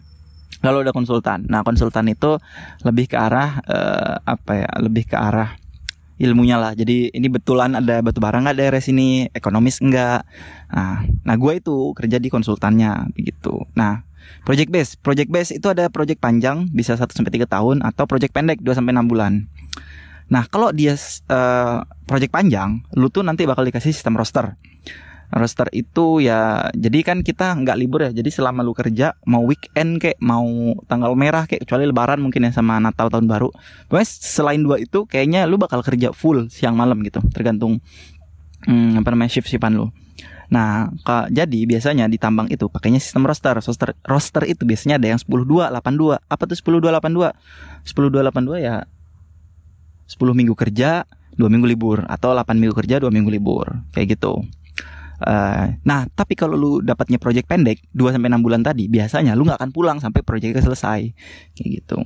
Lalu 0.63 0.87
ada 0.87 0.95
konsultan. 0.95 1.43
Nah 1.51 1.67
konsultan 1.67 2.07
itu 2.07 2.39
lebih 2.87 3.11
ke 3.11 3.19
arah 3.19 3.59
uh, 3.67 4.15
apa 4.23 4.51
ya? 4.55 4.69
Lebih 4.79 5.11
ke 5.11 5.17
arah 5.19 5.59
ilmunya 6.17 6.57
lah. 6.57 6.73
Jadi 6.73 7.13
ini 7.13 7.27
betulan 7.29 7.77
ada 7.77 8.01
batu 8.01 8.17
bara 8.17 8.41
nggak 8.41 8.57
daerah 8.57 8.81
sini, 8.81 9.29
ekonomis 9.31 9.81
enggak. 9.81 10.25
Nah, 10.73 11.05
nah 11.23 11.35
gue 11.37 11.53
itu 11.61 11.93
kerja 11.93 12.17
di 12.17 12.29
konsultannya 12.29 13.13
begitu. 13.13 13.65
Nah, 13.77 14.03
project 14.43 14.69
base, 14.73 14.91
project 14.99 15.29
base 15.29 15.51
itu 15.55 15.67
ada 15.69 15.87
project 15.87 16.19
panjang 16.19 16.67
bisa 16.73 16.97
1 16.97 17.07
sampai 17.13 17.31
tiga 17.33 17.47
tahun 17.47 17.85
atau 17.85 18.09
project 18.09 18.33
pendek 18.33 18.59
2 18.65 18.77
sampai 18.77 18.93
enam 18.93 19.07
bulan. 19.07 19.45
Nah, 20.27 20.43
kalau 20.51 20.75
dia 20.75 20.91
uh, 21.31 21.87
project 22.03 22.35
panjang, 22.35 22.83
lu 22.99 23.07
tuh 23.07 23.23
nanti 23.23 23.47
bakal 23.47 23.63
dikasih 23.63 23.95
sistem 23.95 24.19
roster 24.19 24.59
roster 25.27 25.67
itu 25.75 26.23
ya 26.23 26.71
jadi 26.71 27.03
kan 27.03 27.19
kita 27.19 27.51
nggak 27.51 27.77
libur 27.77 28.07
ya 28.07 28.11
jadi 28.15 28.31
selama 28.31 28.63
lu 28.63 28.71
kerja 28.71 29.19
mau 29.27 29.43
weekend 29.43 29.99
kayak 29.99 30.15
mau 30.23 30.47
tanggal 30.87 31.11
merah 31.19 31.43
kayak 31.43 31.67
kecuali 31.67 31.83
lebaran 31.83 32.23
mungkin 32.23 32.47
ya 32.47 32.51
sama 32.55 32.79
Natal 32.79 33.11
tahun 33.11 33.27
baru 33.27 33.51
pokoknya 33.91 34.07
selain 34.07 34.63
dua 34.63 34.79
itu 34.79 35.03
kayaknya 35.03 35.43
lu 35.43 35.59
bakal 35.59 35.83
kerja 35.83 36.15
full 36.15 36.47
siang 36.47 36.79
malam 36.79 37.03
gitu 37.03 37.19
tergantung 37.35 37.83
hmm, 38.63 39.03
apa 39.03 39.07
namanya 39.11 39.31
shift 39.35 39.51
shiftan 39.51 39.75
lu 39.75 39.91
Nah, 40.47 40.95
kak, 41.03 41.27
jadi 41.27 41.67
biasanya 41.67 42.07
di 42.07 42.15
tambang 42.15 42.47
itu 42.47 42.71
pakainya 42.71 43.03
sistem 43.03 43.27
roster. 43.27 43.59
Roster 43.59 43.91
roster 44.07 44.47
itu 44.47 44.63
biasanya 44.63 44.95
ada 44.95 45.11
yang 45.11 45.19
10282. 45.19 46.23
Apa 46.23 46.43
tuh 46.47 46.55
10282? 46.55 47.35
10282 47.83 48.63
ya 48.63 48.87
10 50.07 50.39
minggu 50.39 50.55
kerja, 50.55 51.03
2 51.35 51.51
minggu 51.51 51.67
libur 51.67 52.07
atau 52.07 52.31
8 52.31 52.55
minggu 52.55 52.75
kerja, 52.79 53.03
2 53.03 53.11
minggu 53.11 53.27
libur. 53.27 53.83
Kayak 53.91 54.15
gitu. 54.15 54.47
Uh, 55.17 55.73
nah, 55.81 56.05
tapi 56.13 56.37
kalau 56.37 56.53
lu 56.53 56.71
dapatnya 56.85 57.17
project 57.17 57.49
pendek 57.49 57.81
2 57.93 58.13
sampai 58.13 58.29
6 58.29 58.45
bulan 58.45 58.61
tadi, 58.61 58.85
biasanya 58.85 59.33
lu 59.33 59.49
nggak 59.49 59.57
akan 59.57 59.71
pulang 59.73 59.97
sampai 59.97 60.21
projectnya 60.21 60.61
selesai. 60.61 61.13
Kayak 61.57 61.69
gitu. 61.81 61.99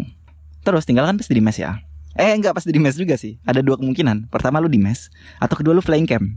Terus 0.61 0.85
tinggal 0.87 1.09
kan 1.09 1.17
pasti 1.17 1.33
di 1.35 1.43
mes 1.43 1.57
ya. 1.57 1.81
Eh 2.15 2.35
enggak 2.35 2.55
pasti 2.55 2.75
di 2.75 2.79
mes 2.79 2.95
juga 2.95 3.15
sih. 3.15 3.39
Ada 3.47 3.63
dua 3.63 3.79
kemungkinan. 3.79 4.27
Pertama 4.27 4.59
lu 4.59 4.67
di 4.67 4.79
mes 4.79 5.07
atau 5.39 5.55
kedua 5.55 5.71
lu 5.71 5.83
flying 5.83 6.07
camp. 6.07 6.27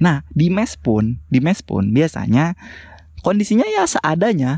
Nah, 0.00 0.24
di 0.32 0.48
mes 0.48 0.74
pun, 0.74 1.20
di 1.28 1.38
mes 1.38 1.60
pun 1.60 1.92
biasanya 1.92 2.56
kondisinya 3.20 3.64
ya 3.68 3.84
seadanya. 3.84 4.56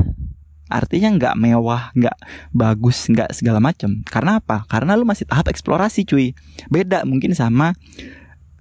Artinya 0.70 1.10
nggak 1.10 1.34
mewah, 1.34 1.90
nggak 1.98 2.16
bagus, 2.54 3.10
nggak 3.10 3.34
segala 3.34 3.58
macam. 3.58 4.06
Karena 4.06 4.38
apa? 4.38 4.62
Karena 4.70 4.94
lu 4.94 5.02
masih 5.02 5.26
tahap 5.26 5.50
eksplorasi, 5.50 6.06
cuy. 6.06 6.38
Beda 6.70 7.02
mungkin 7.02 7.34
sama 7.34 7.74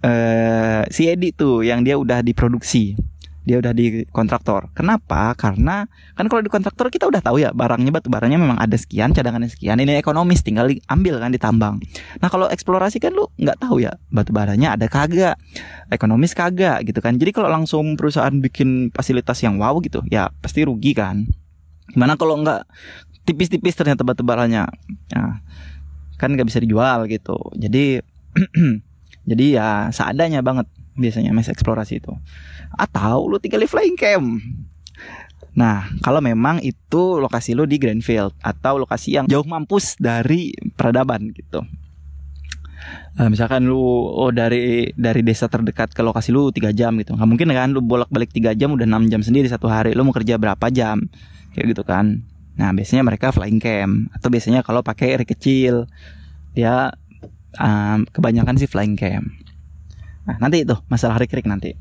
uh, 0.03 0.84
si 0.91 1.08
Edi 1.10 1.32
tuh 1.32 1.63
yang 1.65 1.84
dia 1.84 1.96
udah 1.96 2.24
diproduksi 2.24 2.96
dia 3.50 3.58
udah 3.58 3.74
di 3.74 4.06
kontraktor. 4.13 4.70
Kenapa? 4.77 5.34
Karena 5.34 5.89
kan 6.13 6.29
kalau 6.29 6.46
di 6.46 6.53
kontraktor 6.53 6.94
kita 6.94 7.10
udah 7.10 7.18
tahu 7.18 7.41
ya 7.41 7.50
barangnya 7.50 7.89
batu 7.89 8.13
barangnya 8.13 8.38
memang 8.38 8.62
ada 8.62 8.77
sekian, 8.77 9.10
cadangannya 9.10 9.50
sekian. 9.50 9.82
Ini 9.82 9.98
ekonomis 9.98 10.46
tinggal 10.46 10.70
diambil 10.70 11.18
kan 11.18 11.34
ditambang. 11.34 11.75
Nah 12.22 12.29
kalau 12.29 12.46
eksplorasi 12.46 13.01
kan 13.01 13.18
lu 13.18 13.25
nggak 13.41 13.58
tahu 13.58 13.82
ya 13.82 13.98
batu 14.13 14.29
barangnya 14.29 14.77
ada 14.77 14.86
kagak, 14.86 15.41
ekonomis 15.89 16.38
kagak 16.38 16.86
gitu 16.86 17.01
kan. 17.01 17.18
Jadi 17.18 17.34
kalau 17.34 17.50
langsung 17.50 17.98
perusahaan 17.98 18.38
bikin 18.38 18.94
fasilitas 18.94 19.41
yang 19.41 19.58
wow 19.58 19.82
gitu, 19.82 20.06
ya 20.13 20.29
pasti 20.46 20.62
rugi 20.62 20.94
kan. 20.94 21.25
Gimana 21.89 22.22
kalau 22.22 22.38
nggak 22.46 22.70
tipis-tipis 23.25 23.74
ternyata 23.74 24.06
batu 24.06 24.22
barangnya, 24.22 24.70
nah, 25.18 25.41
kan 26.22 26.29
nggak 26.38 26.46
bisa 26.46 26.62
dijual 26.62 27.10
gitu. 27.10 27.34
Jadi 27.58 27.98
jadi 29.29 29.45
ya 29.62 29.67
seadanya 29.93 30.41
banget 30.41 30.65
biasanya 30.98 31.31
mes 31.31 31.48
eksplorasi 31.48 32.01
itu 32.01 32.12
atau 32.74 33.29
lu 33.29 33.38
tinggal 33.38 33.62
di 33.62 33.69
flying 33.69 33.95
camp 33.95 34.25
Nah, 35.59 35.91
kalau 36.05 36.24
memang 36.24 36.63
itu 36.63 37.17
lokasi 37.19 37.57
lu 37.57 37.67
di 37.67 37.81
Grandfield 37.81 38.31
atau 38.39 38.79
lokasi 38.79 39.19
yang 39.19 39.25
jauh 39.27 39.43
mampus 39.43 40.00
dari 40.00 40.55
peradaban 40.77 41.33
gitu. 41.33 41.65
Nah, 43.19 43.27
misalkan 43.27 43.67
lu 43.67 43.81
oh 44.07 44.31
dari 44.31 44.88
dari 44.95 45.19
desa 45.19 45.51
terdekat 45.51 45.91
ke 45.91 46.00
lokasi 46.00 46.31
lu 46.31 46.53
tiga 46.55 46.71
jam 46.71 46.95
gitu. 46.95 47.12
Nggak 47.17 47.27
mungkin 47.27 47.48
kan 47.51 47.69
lu 47.75 47.83
bolak-balik 47.83 48.31
tiga 48.31 48.55
jam 48.55 48.71
udah 48.71 48.88
enam 48.88 49.12
jam 49.12 49.19
sendiri 49.19 49.51
satu 49.51 49.67
hari. 49.67 49.91
Lu 49.98 50.07
mau 50.07 50.15
kerja 50.15 50.39
berapa 50.39 50.71
jam? 50.71 51.03
Kayak 51.51 51.65
gitu 51.75 51.83
kan. 51.83 52.24
Nah, 52.55 52.71
biasanya 52.71 53.03
mereka 53.03 53.36
flying 53.36 53.59
camp 53.59 54.12
atau 54.15 54.31
biasanya 54.31 54.63
kalau 54.63 54.79
pakai 54.79 55.19
rig 55.19 55.27
kecil 55.27 55.91
dia 56.55 56.95
um, 57.58 58.06
kebanyakan 58.10 58.60
sih 58.60 58.70
flying 58.70 58.94
camp. 59.00 59.25
Nah, 60.29 60.38
nanti 60.38 60.62
itu 60.62 60.77
masalah 60.91 61.18
rig-rig 61.18 61.50
nanti. 61.50 61.74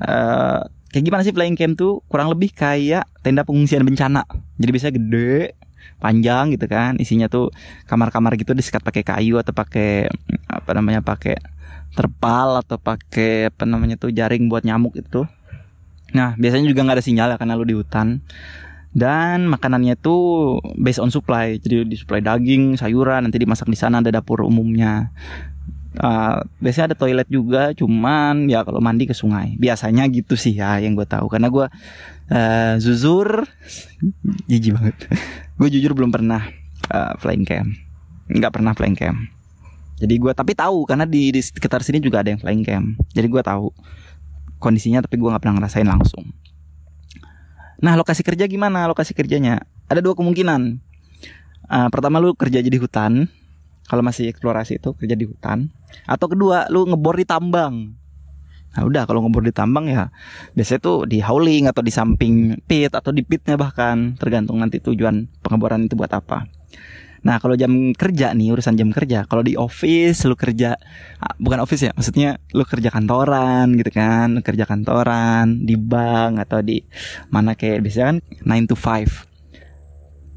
Uh, 0.00 0.64
kayak 0.88 1.04
gimana 1.04 1.22
sih 1.26 1.34
flying 1.34 1.58
camp 1.58 1.76
tuh? 1.76 2.00
Kurang 2.08 2.32
lebih 2.32 2.56
kayak 2.56 3.04
tenda 3.20 3.44
pengungsian 3.44 3.84
bencana. 3.84 4.24
Jadi 4.56 4.70
bisa 4.72 4.88
gede 4.88 5.58
panjang 6.00 6.56
gitu 6.56 6.64
kan. 6.64 6.96
Isinya 6.96 7.28
tuh 7.28 7.52
kamar-kamar 7.84 8.40
gitu 8.40 8.56
disekat 8.56 8.80
pakai 8.80 9.04
kayu 9.04 9.36
atau 9.36 9.52
pakai 9.52 10.08
apa 10.48 10.70
namanya 10.72 11.04
pakai 11.04 11.36
terpal 11.92 12.62
atau 12.62 12.78
pakai 12.78 13.50
apa 13.50 13.66
namanya 13.66 14.00
tuh 14.00 14.14
jaring 14.14 14.48
buat 14.48 14.64
nyamuk 14.64 14.96
itu. 14.96 15.28
Nah 16.16 16.34
biasanya 16.40 16.66
juga 16.66 16.86
nggak 16.86 16.96
ada 16.96 17.04
sinyal 17.04 17.28
ya 17.34 17.36
karena 17.36 17.54
lu 17.58 17.66
di 17.68 17.76
hutan 17.76 18.24
dan 18.90 19.46
makanannya 19.46 19.94
tuh 19.94 20.58
based 20.74 20.98
on 20.98 21.14
supply 21.14 21.54
jadi 21.62 21.86
disuplai 21.86 22.18
daging 22.18 22.74
sayuran 22.74 23.22
nanti 23.22 23.38
dimasak 23.38 23.70
di 23.70 23.78
sana 23.78 24.02
ada 24.02 24.10
dapur 24.10 24.42
umumnya 24.42 25.14
Uh, 25.90 26.38
biasanya 26.62 26.94
ada 26.94 26.98
toilet 27.02 27.26
juga, 27.26 27.74
cuman 27.74 28.46
ya 28.46 28.62
kalau 28.62 28.78
mandi 28.78 29.10
ke 29.10 29.14
sungai. 29.14 29.58
Biasanya 29.58 30.06
gitu 30.06 30.38
sih 30.38 30.54
ya 30.54 30.78
yang 30.78 30.94
gue 30.94 31.02
tahu. 31.02 31.26
Karena 31.26 31.50
gue 31.50 31.66
uh, 32.30 32.74
jujur, 32.78 33.42
jijik 34.46 34.78
banget. 34.78 35.10
gue 35.58 35.68
jujur 35.74 35.90
belum 35.98 36.14
pernah 36.14 36.46
uh, 36.94 37.18
flying 37.18 37.42
camp, 37.42 37.74
nggak 38.30 38.52
pernah 38.54 38.70
flying 38.78 38.94
camp. 38.94 39.18
Jadi 39.98 40.14
gue 40.16 40.32
tapi 40.32 40.54
tahu 40.54 40.86
karena 40.86 41.04
di, 41.10 41.34
di 41.34 41.42
sekitar 41.42 41.82
sini 41.82 41.98
juga 41.98 42.22
ada 42.22 42.30
yang 42.30 42.40
flying 42.40 42.62
camp. 42.62 42.94
Jadi 43.10 43.26
gue 43.26 43.42
tahu 43.42 43.74
kondisinya, 44.62 45.02
tapi 45.02 45.18
gue 45.18 45.26
nggak 45.26 45.42
pernah 45.42 45.58
ngerasain 45.58 45.90
langsung. 45.90 46.22
Nah 47.80 47.96
lokasi 47.96 48.20
kerja 48.20 48.44
gimana? 48.44 48.84
Lokasi 48.88 49.16
kerjanya? 49.16 49.64
Ada 49.88 50.04
dua 50.04 50.12
kemungkinan. 50.12 50.80
Uh, 51.70 51.88
pertama 51.88 52.18
lu 52.18 52.34
kerja 52.34 52.60
jadi 52.60 52.76
hutan, 52.76 53.30
kalau 53.86 54.02
masih 54.02 54.28
eksplorasi 54.28 54.82
itu 54.82 54.92
kerja 54.94 55.14
di 55.16 55.24
hutan. 55.24 55.72
Atau 56.04 56.30
kedua 56.30 56.68
lu 56.68 56.84
ngebor 56.86 57.16
di 57.16 57.24
tambang. 57.24 57.96
Nah 58.70 58.82
udah 58.86 59.02
kalau 59.08 59.26
ngebor 59.26 59.42
di 59.42 59.50
tambang 59.50 59.90
ya 59.90 60.14
biasanya 60.54 60.78
tuh 60.78 61.02
di 61.02 61.18
hauling 61.18 61.66
atau 61.66 61.82
di 61.82 61.90
samping 61.90 62.54
pit 62.68 62.94
atau 62.94 63.10
di 63.10 63.24
pitnya 63.26 63.58
bahkan. 63.58 64.14
Tergantung 64.14 64.60
nanti 64.60 64.78
tujuan 64.78 65.26
pengeboran 65.42 65.88
itu 65.88 65.98
buat 65.98 66.10
apa 66.12 66.46
Nah 67.20 67.36
kalau 67.36 67.52
jam 67.52 67.92
kerja 67.92 68.32
nih 68.32 68.48
urusan 68.56 68.80
jam 68.80 68.88
kerja 68.88 69.28
Kalau 69.28 69.44
di 69.44 69.52
office 69.52 70.24
lu 70.24 70.32
kerja 70.32 70.72
Bukan 71.36 71.60
office 71.60 71.88
ya 71.88 71.92
Maksudnya 71.92 72.40
lu 72.56 72.64
kerja 72.64 72.88
kantoran 72.88 73.76
gitu 73.76 73.92
kan 73.92 74.32
lu 74.32 74.40
Kerja 74.40 74.64
kantoran 74.64 75.68
Di 75.68 75.76
bank 75.76 76.48
atau 76.48 76.64
di 76.64 76.80
Mana 77.28 77.52
kayak 77.52 77.84
biasanya 77.84 78.24
kan 78.40 78.64
9 78.64 78.72
to 78.72 78.76
5 78.76 79.30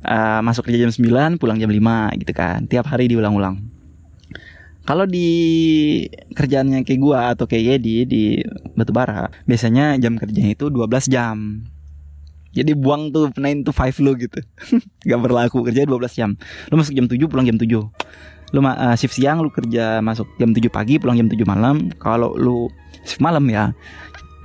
uh, 0.04 0.40
masuk 0.44 0.68
kerja 0.68 0.88
jam 0.88 0.92
9 0.92 1.40
pulang 1.40 1.58
jam 1.58 1.72
5 1.72 2.20
gitu 2.20 2.34
kan 2.36 2.68
tiap 2.68 2.86
hari 2.88 3.08
diulang-ulang. 3.10 3.72
Kalau 4.84 5.08
di 5.08 5.32
kerjaannya 6.36 6.84
kayak 6.84 7.00
gua 7.00 7.32
atau 7.32 7.48
kayak 7.48 7.80
Yedi 7.80 8.04
di 8.04 8.24
batubara 8.76 9.32
biasanya 9.48 9.96
jam 9.96 10.20
kerjanya 10.20 10.60
itu 10.60 10.68
12 10.68 11.08
jam 11.08 11.64
jadi 12.54 12.78
buang 12.78 13.10
tuh 13.10 13.34
9 13.34 13.66
to 13.66 13.74
5 13.74 14.06
lo 14.06 14.14
gitu. 14.14 14.40
Gak 15.10 15.20
berlaku 15.20 15.66
kerja 15.66 15.90
12 15.90 15.98
jam. 16.14 16.38
Lu 16.70 16.78
masuk 16.78 16.94
jam 16.94 17.10
7 17.10 17.18
pulang 17.26 17.50
jam 17.50 17.58
7 17.58 17.68
Lu 18.54 18.62
uh, 18.62 18.94
shift 18.94 19.18
siang 19.18 19.42
lu 19.42 19.50
kerja 19.50 19.98
masuk 20.06 20.30
jam 20.38 20.54
7 20.54 20.70
pagi 20.70 21.02
pulang 21.02 21.18
jam 21.18 21.26
7 21.26 21.42
malam. 21.44 21.90
Kalau 21.98 22.38
lu 22.38 22.70
shift 23.02 23.20
malam 23.20 23.50
ya 23.50 23.74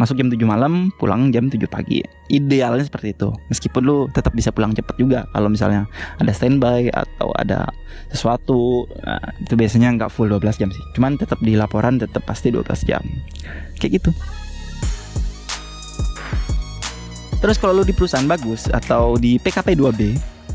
masuk 0.00 0.16
jam 0.16 0.32
7 0.32 0.40
malam 0.48 0.88
pulang 0.96 1.28
jam 1.28 1.52
7 1.52 1.60
pagi. 1.68 2.00
Idealnya 2.32 2.88
seperti 2.88 3.12
itu. 3.12 3.28
Meskipun 3.52 3.84
lu 3.84 4.08
tetap 4.08 4.32
bisa 4.32 4.48
pulang 4.48 4.72
cepat 4.72 4.96
juga 4.96 5.28
kalau 5.36 5.52
misalnya 5.52 5.84
ada 6.16 6.32
standby 6.32 6.88
atau 6.88 7.28
ada 7.36 7.68
sesuatu 8.08 8.88
nah, 9.04 9.20
itu 9.44 9.52
biasanya 9.52 9.92
nggak 10.00 10.08
full 10.08 10.32
12 10.32 10.56
jam 10.56 10.72
sih. 10.72 10.80
Cuman 10.96 11.20
tetap 11.20 11.36
di 11.44 11.52
laporan 11.52 12.00
tetap 12.00 12.24
pasti 12.24 12.48
12 12.48 12.88
jam. 12.88 13.04
Kayak 13.76 14.00
gitu 14.00 14.10
terus 17.38 17.56
kalau 17.56 17.80
lu 17.80 17.84
di 17.86 17.94
perusahaan 17.94 18.26
bagus 18.26 18.66
atau 18.70 19.14
di 19.14 19.38
PKP 19.38 19.78
2B 19.78 20.00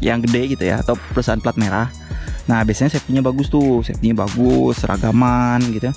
yang 0.03 0.19
gede 0.19 0.57
gitu 0.57 0.63
ya 0.67 0.83
atau 0.83 0.99
perusahaan 1.15 1.39
plat 1.39 1.55
merah 1.55 1.87
Nah 2.43 2.59
biasanya 2.67 2.99
safety-nya 2.99 3.23
bagus 3.23 3.47
tuh, 3.47 3.79
safety-nya 3.87 4.15
bagus, 4.19 4.83
seragaman 4.83 5.63
gitu. 5.71 5.89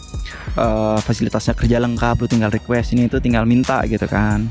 Uh, 0.54 0.98
fasilitasnya 1.02 1.58
kerja 1.58 1.82
lengkap, 1.82 2.14
lu 2.22 2.26
tinggal 2.30 2.50
request 2.54 2.94
ini 2.94 3.10
itu 3.10 3.18
tinggal 3.18 3.42
minta 3.44 3.82
gitu 3.90 4.06
kan. 4.06 4.46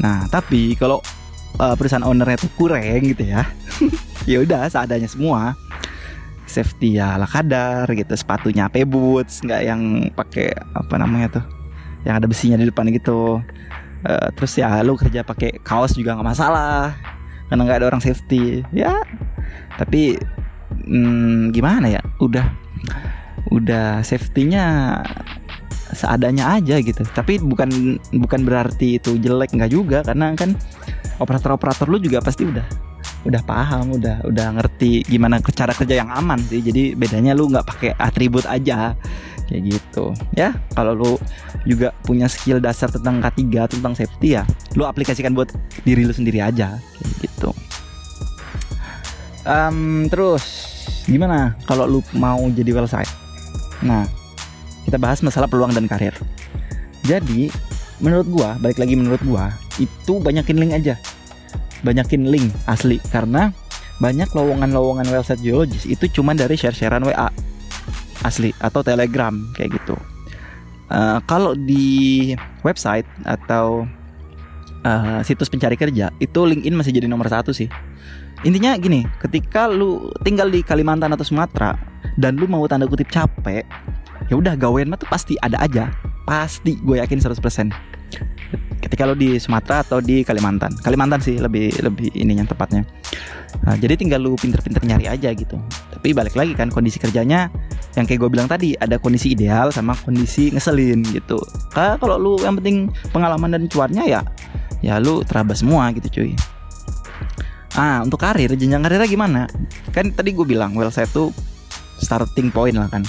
Nah 0.00 0.24
tapi 0.32 0.72
kalau 0.80 1.04
uh, 1.60 1.74
perusahaan 1.76 2.04
ownernya 2.04 2.40
tuh 2.40 2.50
kurang 2.56 2.82
gitu 3.04 3.20
ya, 3.20 3.44
ya 4.30 4.40
udah 4.40 4.68
seadanya 4.72 5.08
semua. 5.08 5.54
Safety 6.50 6.98
ya 6.98 7.14
ala 7.14 7.30
kadar 7.30 7.86
gitu, 7.94 8.10
sepatunya 8.16 8.66
AP 8.66 8.82
boots, 8.82 9.38
nggak 9.46 9.60
yang 9.62 10.10
pakai 10.10 10.50
apa 10.74 10.98
namanya 10.98 11.38
tuh, 11.38 11.44
yang 12.02 12.18
ada 12.18 12.26
besinya 12.26 12.58
di 12.58 12.66
depan 12.66 12.90
gitu. 12.90 13.38
Uh, 14.00 14.32
terus 14.32 14.56
ya 14.56 14.80
lu 14.80 14.96
kerja 14.96 15.20
pakai 15.20 15.60
kaos 15.60 15.92
juga 15.92 16.16
nggak 16.16 16.28
masalah 16.32 16.96
karena 17.52 17.60
nggak 17.68 17.78
ada 17.84 17.88
orang 17.92 18.02
safety. 18.02 18.64
Ya 18.72 18.96
tapi 19.76 20.16
hmm, 20.88 21.52
gimana 21.52 21.92
ya 21.92 22.02
udah 22.20 22.46
udah 23.50 24.00
safety-nya 24.00 24.98
seadanya 25.92 26.56
aja 26.56 26.78
gitu. 26.80 27.02
Tapi 27.12 27.42
bukan 27.42 28.00
bukan 28.14 28.40
berarti 28.46 28.96
itu 28.96 29.18
jelek 29.20 29.52
nggak 29.52 29.72
juga 29.72 29.98
karena 30.06 30.32
kan 30.38 30.56
operator-operator 31.20 31.86
lu 31.90 32.00
juga 32.00 32.24
pasti 32.24 32.48
udah 32.48 32.64
udah 33.20 33.42
paham 33.44 34.00
udah 34.00 34.24
udah 34.24 34.46
ngerti 34.56 35.04
gimana 35.04 35.44
cara 35.44 35.76
kerja 35.76 36.00
yang 36.00 36.08
aman 36.08 36.40
sih. 36.48 36.64
Jadi 36.64 36.96
bedanya 36.96 37.36
lu 37.36 37.52
nggak 37.52 37.66
pakai 37.68 37.90
atribut 38.00 38.48
aja 38.48 38.96
kayak 39.50 39.62
gitu. 39.74 40.14
Ya 40.38 40.54
kalau 40.78 40.94
lu 40.94 41.12
juga 41.66 41.90
punya 42.06 42.30
skill 42.30 42.62
dasar 42.62 42.86
tentang 42.88 43.18
K3 43.18 43.66
tentang 43.66 43.92
safety 43.98 44.38
ya 44.38 44.46
lu 44.78 44.86
aplikasikan 44.86 45.34
buat 45.34 45.50
diri 45.82 46.06
lu 46.06 46.14
sendiri 46.14 46.38
aja. 46.38 46.78
Kayak 46.78 47.14
gitu. 47.26 47.50
Um, 49.42 50.06
terus 50.06 50.70
gimana 51.10 51.58
kalau 51.66 51.90
lu 51.90 52.00
mau 52.14 52.38
jadi 52.54 52.70
well 52.70 52.86
side? 52.86 53.10
Nah 53.82 54.06
kita 54.86 54.96
bahas 54.96 55.18
masalah 55.26 55.50
peluang 55.50 55.74
dan 55.74 55.90
karir. 55.90 56.14
Jadi 57.02 57.50
menurut 57.98 58.30
gua 58.30 58.54
balik 58.62 58.78
lagi 58.78 58.94
menurut 58.94 59.20
gua 59.26 59.50
itu 59.82 60.22
banyakin 60.22 60.56
link 60.56 60.72
aja. 60.78 60.94
Banyakin 61.82 62.30
link 62.30 62.54
asli 62.70 63.02
karena 63.10 63.50
banyak 64.00 64.32
lowongan-lowongan 64.32 65.12
website 65.12 65.44
geologis 65.44 65.84
itu 65.84 66.08
cuma 66.08 66.32
dari 66.32 66.56
share-sharean 66.56 67.04
WA 67.04 67.28
asli 68.26 68.50
atau 68.60 68.80
Telegram 68.84 69.32
kayak 69.56 69.80
gitu. 69.80 69.96
Uh, 70.90 71.22
kalau 71.30 71.54
di 71.54 72.34
website 72.66 73.06
atau 73.22 73.86
uh, 74.82 75.20
situs 75.22 75.46
pencari 75.46 75.78
kerja 75.78 76.10
itu 76.18 76.40
LinkedIn 76.42 76.74
masih 76.74 76.92
jadi 76.94 77.06
nomor 77.06 77.30
satu 77.30 77.54
sih. 77.54 77.70
Intinya 78.40 78.72
gini, 78.80 79.04
ketika 79.20 79.68
lu 79.68 80.08
tinggal 80.24 80.48
di 80.48 80.64
Kalimantan 80.64 81.12
atau 81.12 81.22
Sumatera 81.22 81.76
dan 82.16 82.40
lu 82.40 82.48
mau 82.48 82.64
tanda 82.64 82.88
kutip 82.88 83.12
capek, 83.12 83.68
ya 84.32 84.34
udah 84.34 84.56
gawean 84.56 84.88
mah 84.88 84.96
tuh 84.96 85.08
pasti 85.12 85.36
ada 85.44 85.60
aja. 85.60 85.92
Pasti 86.24 86.78
gue 86.80 86.96
yakin 86.98 87.20
100% 87.20 87.89
ketika 88.80 89.06
lo 89.06 89.14
di 89.14 89.36
Sumatera 89.36 89.84
atau 89.84 90.02
di 90.02 90.24
Kalimantan. 90.26 90.74
Kalimantan 90.80 91.20
sih 91.22 91.36
lebih 91.38 91.72
lebih 91.84 92.10
ininya 92.16 92.48
tepatnya. 92.48 92.82
Nah, 93.66 93.74
jadi 93.76 93.98
tinggal 93.98 94.22
lu 94.22 94.38
pinter-pinter 94.38 94.80
nyari 94.86 95.10
aja 95.10 95.30
gitu. 95.34 95.58
Tapi 95.92 96.14
balik 96.14 96.38
lagi 96.38 96.54
kan 96.54 96.70
kondisi 96.70 96.96
kerjanya 97.02 97.50
yang 97.98 98.06
kayak 98.06 98.22
gue 98.22 98.30
bilang 98.30 98.46
tadi 98.46 98.78
ada 98.78 98.96
kondisi 98.96 99.34
ideal 99.34 99.74
sama 99.74 99.98
kondisi 99.98 100.54
ngeselin 100.54 101.02
gitu. 101.10 101.36
Karena 101.74 101.98
kalau 101.98 102.16
lu 102.16 102.32
yang 102.40 102.56
penting 102.58 102.88
pengalaman 103.10 103.58
dan 103.58 103.66
cuannya 103.66 104.04
ya 104.06 104.20
ya 104.80 104.96
lu 105.02 105.20
terabas 105.26 105.60
semua 105.60 105.90
gitu 105.92 106.20
cuy. 106.20 106.32
Ah 107.74 108.02
untuk 108.02 108.22
karir 108.22 108.50
jenjang 108.54 108.82
karirnya 108.82 109.06
gimana? 109.10 109.42
Kan 109.90 110.14
tadi 110.14 110.32
gue 110.32 110.46
bilang 110.46 110.72
well 110.78 110.90
saya 110.90 111.06
tuh 111.10 111.34
starting 112.00 112.48
point 112.48 112.74
lah 112.74 112.88
kan 112.88 113.04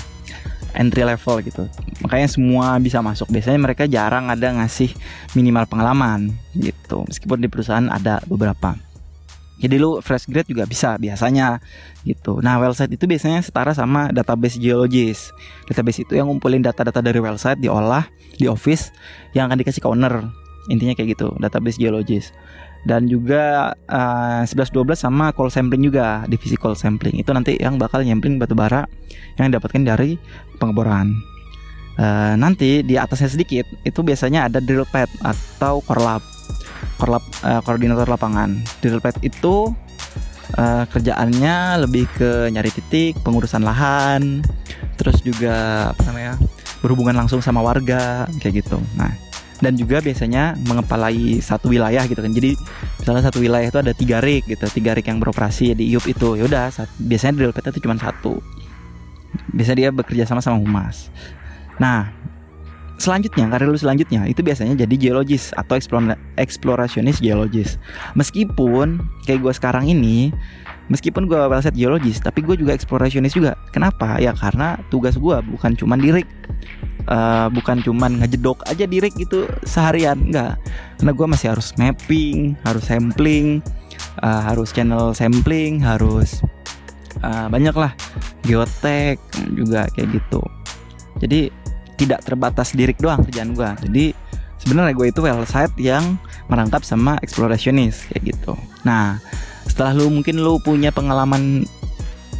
entry 0.76 1.04
level 1.04 1.36
gitu. 1.44 1.64
Makanya 2.04 2.28
semua 2.32 2.78
bisa 2.80 3.04
masuk. 3.04 3.28
Biasanya 3.32 3.60
mereka 3.60 3.84
jarang 3.88 4.32
ada 4.32 4.52
ngasih 4.56 4.92
minimal 5.36 5.68
pengalaman 5.68 6.32
gitu. 6.56 7.04
Meskipun 7.08 7.44
di 7.44 7.48
perusahaan 7.52 7.88
ada 7.92 8.24
beberapa. 8.28 8.76
Jadi 9.62 9.78
lu 9.78 10.02
fresh 10.02 10.26
grade 10.26 10.50
juga 10.50 10.66
bisa 10.66 10.98
biasanya 10.98 11.62
gitu. 12.02 12.42
Nah, 12.42 12.58
well 12.58 12.74
site 12.74 12.98
itu 12.98 13.06
biasanya 13.06 13.46
setara 13.46 13.78
sama 13.78 14.10
database 14.10 14.58
geologis. 14.58 15.30
Database 15.70 16.02
itu 16.02 16.18
yang 16.18 16.34
ngumpulin 16.34 16.66
data-data 16.66 16.98
dari 16.98 17.22
well 17.22 17.38
site 17.38 17.62
diolah 17.62 18.10
di 18.42 18.50
office 18.50 18.90
yang 19.38 19.54
akan 19.54 19.62
dikasih 19.62 19.86
ke 19.86 19.88
owner. 19.88 20.34
Intinya 20.66 20.98
kayak 20.98 21.14
gitu, 21.14 21.30
database 21.38 21.78
geologis 21.78 22.34
dan 22.86 23.06
juga 23.06 23.74
uh, 23.90 24.42
11-12 24.44 24.98
sama 24.98 25.30
call 25.34 25.54
sampling 25.54 25.86
juga 25.86 26.26
divisi 26.26 26.58
call 26.58 26.74
sampling. 26.74 27.22
Itu 27.22 27.34
nanti 27.34 27.58
yang 27.62 27.78
bakal 27.78 28.02
nyampling 28.02 28.42
batu 28.42 28.58
bara 28.58 28.90
yang 29.38 29.54
didapatkan 29.54 29.86
dari 29.86 30.18
pengeboran. 30.58 31.14
Uh, 32.00 32.34
nanti 32.40 32.82
di 32.82 32.98
atasnya 32.98 33.30
sedikit 33.30 33.68
itu 33.86 34.00
biasanya 34.02 34.48
ada 34.50 34.64
drill 34.64 34.88
pad 34.90 35.12
atau 35.22 35.84
korlap 35.86 36.24
korlap 36.98 37.22
uh, 37.46 37.62
koordinator 37.62 38.10
lapangan. 38.10 38.58
Drill 38.82 39.04
pad 39.04 39.22
itu 39.22 39.70
uh, 40.58 40.84
kerjaannya 40.90 41.86
lebih 41.86 42.10
ke 42.18 42.50
nyari 42.50 42.72
titik 42.74 43.22
pengurusan 43.22 43.62
lahan 43.62 44.42
terus 44.98 45.18
juga 45.26 45.90
apa 45.94 46.02
namanya 46.10 46.34
berhubungan 46.82 47.26
langsung 47.26 47.42
sama 47.46 47.62
warga 47.62 48.26
kayak 48.42 48.66
gitu. 48.66 48.82
Nah 48.98 49.31
dan 49.62 49.78
juga 49.78 50.02
biasanya 50.02 50.58
mengepalai 50.66 51.38
satu 51.40 51.70
wilayah 51.70 52.04
gitu 52.10 52.20
kan. 52.20 52.34
Jadi 52.34 52.58
misalnya 52.98 53.24
satu 53.30 53.38
wilayah 53.40 53.70
itu 53.70 53.80
ada 53.80 53.94
tiga 53.94 54.18
rig 54.20 54.44
gitu 54.50 54.66
tiga 54.74 54.98
rig 54.98 55.06
yang 55.06 55.22
beroperasi 55.22 55.78
di 55.78 55.94
IUP 55.94 56.06
itu. 56.12 56.30
Ya 56.42 56.44
udah 56.50 56.74
biasanya 56.98 57.34
drill 57.38 57.54
peta 57.54 57.70
itu 57.70 57.80
cuma 57.86 57.96
satu. 57.96 58.42
Biasa 59.54 59.72
dia 59.78 59.94
bekerja 59.94 60.26
sama 60.26 60.42
sama 60.42 60.58
humas. 60.60 61.14
Nah 61.78 62.10
selanjutnya 63.02 63.50
karir 63.50 63.74
lu 63.74 63.80
selanjutnya 63.82 64.30
itu 64.30 64.46
biasanya 64.46 64.78
jadi 64.78 64.96
geologis 64.96 65.50
atau 65.58 65.74
eksplorasionis 66.38 67.18
geologis. 67.18 67.82
Meskipun 68.14 69.02
kayak 69.26 69.42
gue 69.42 69.54
sekarang 69.58 69.90
ini 69.90 70.30
meskipun 70.94 71.26
gue 71.26 71.40
website 71.50 71.74
geologis 71.74 72.22
tapi 72.22 72.46
gue 72.46 72.54
juga 72.54 72.78
eksplorasionis 72.78 73.34
juga. 73.34 73.58
Kenapa? 73.74 74.22
Ya 74.22 74.38
karena 74.38 74.78
tugas 74.94 75.18
gue 75.18 75.38
bukan 75.50 75.74
cuma 75.74 75.98
di 75.98 76.14
rig 76.14 76.30
uh, 77.10 77.50
bukan 77.50 77.82
cuman 77.82 78.22
ngejedok 78.22 78.62
aja 78.70 78.86
direct 78.86 79.18
gitu 79.18 79.50
seharian 79.66 80.30
enggak 80.30 80.62
karena 81.00 81.12
gue 81.18 81.28
masih 81.28 81.48
harus 81.56 81.74
mapping 81.80 82.54
harus 82.62 82.84
sampling 82.86 83.66
uh, 84.22 84.42
harus 84.46 84.70
channel 84.70 85.16
sampling 85.18 85.82
harus 85.82 86.44
uh, 87.26 87.50
banyak 87.50 87.74
lah 87.74 87.94
geotek 88.46 89.18
juga 89.54 89.90
kayak 89.94 90.22
gitu. 90.22 90.42
Jadi 91.22 91.54
tidak 92.02 92.26
terbatas 92.26 92.74
direct 92.74 92.98
doang 92.98 93.22
kerjaan 93.22 93.54
gue 93.54 93.70
jadi 93.86 94.06
sebenarnya 94.58 94.94
gue 94.98 95.08
itu 95.14 95.22
website 95.22 95.74
yang 95.78 96.18
merangkap 96.50 96.86
sama 96.86 97.18
explorationist 97.22 98.10
kayak 98.10 98.34
gitu. 98.36 98.54
Nah 98.86 99.22
setelah 99.66 99.94
lu 99.98 100.10
mungkin 100.10 100.42
lu 100.42 100.58
punya 100.62 100.90
pengalaman 100.90 101.66